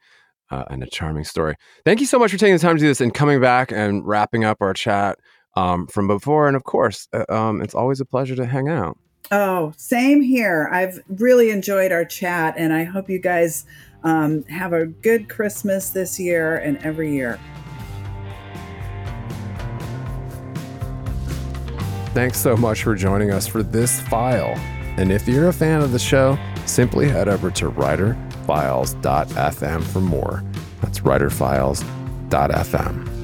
uh, 0.49 0.63
and 0.69 0.83
a 0.83 0.87
charming 0.87 1.23
story. 1.23 1.55
Thank 1.85 1.99
you 1.99 2.05
so 2.05 2.19
much 2.19 2.31
for 2.31 2.37
taking 2.37 2.55
the 2.55 2.59
time 2.59 2.75
to 2.75 2.79
do 2.79 2.87
this 2.87 3.01
and 3.01 3.13
coming 3.13 3.39
back 3.39 3.71
and 3.71 4.05
wrapping 4.05 4.43
up 4.43 4.57
our 4.61 4.73
chat 4.73 5.19
um, 5.55 5.87
from 5.87 6.07
before. 6.07 6.47
And 6.47 6.55
of 6.55 6.63
course, 6.63 7.07
uh, 7.13 7.25
um, 7.29 7.61
it's 7.61 7.75
always 7.75 7.99
a 7.99 8.05
pleasure 8.05 8.35
to 8.35 8.45
hang 8.45 8.69
out. 8.69 8.97
Oh, 9.29 9.73
same 9.75 10.21
here. 10.21 10.69
I've 10.71 10.99
really 11.09 11.49
enjoyed 11.49 11.91
our 11.91 12.05
chat, 12.05 12.55
and 12.57 12.71
I 12.71 12.85
hope 12.85 13.09
you 13.09 13.19
guys 13.19 13.65
um, 14.03 14.43
have 14.45 14.71
a 14.71 14.85
good 14.85 15.27
Christmas 15.27 15.89
this 15.89 16.17
year 16.17 16.57
and 16.57 16.77
every 16.77 17.13
year. 17.13 17.39
Thanks 22.17 22.39
so 22.39 22.57
much 22.57 22.81
for 22.81 22.95
joining 22.95 23.29
us 23.29 23.45
for 23.45 23.61
this 23.61 24.01
file. 24.01 24.55
And 24.97 25.11
if 25.11 25.27
you're 25.27 25.49
a 25.49 25.53
fan 25.53 25.83
of 25.83 25.91
the 25.91 25.99
show, 25.99 26.35
simply 26.65 27.07
head 27.07 27.27
over 27.27 27.51
to 27.51 27.69
writerfiles.fm 27.69 29.83
for 29.83 30.01
more. 30.01 30.43
That's 30.81 31.01
writerfiles.fm. 31.01 33.16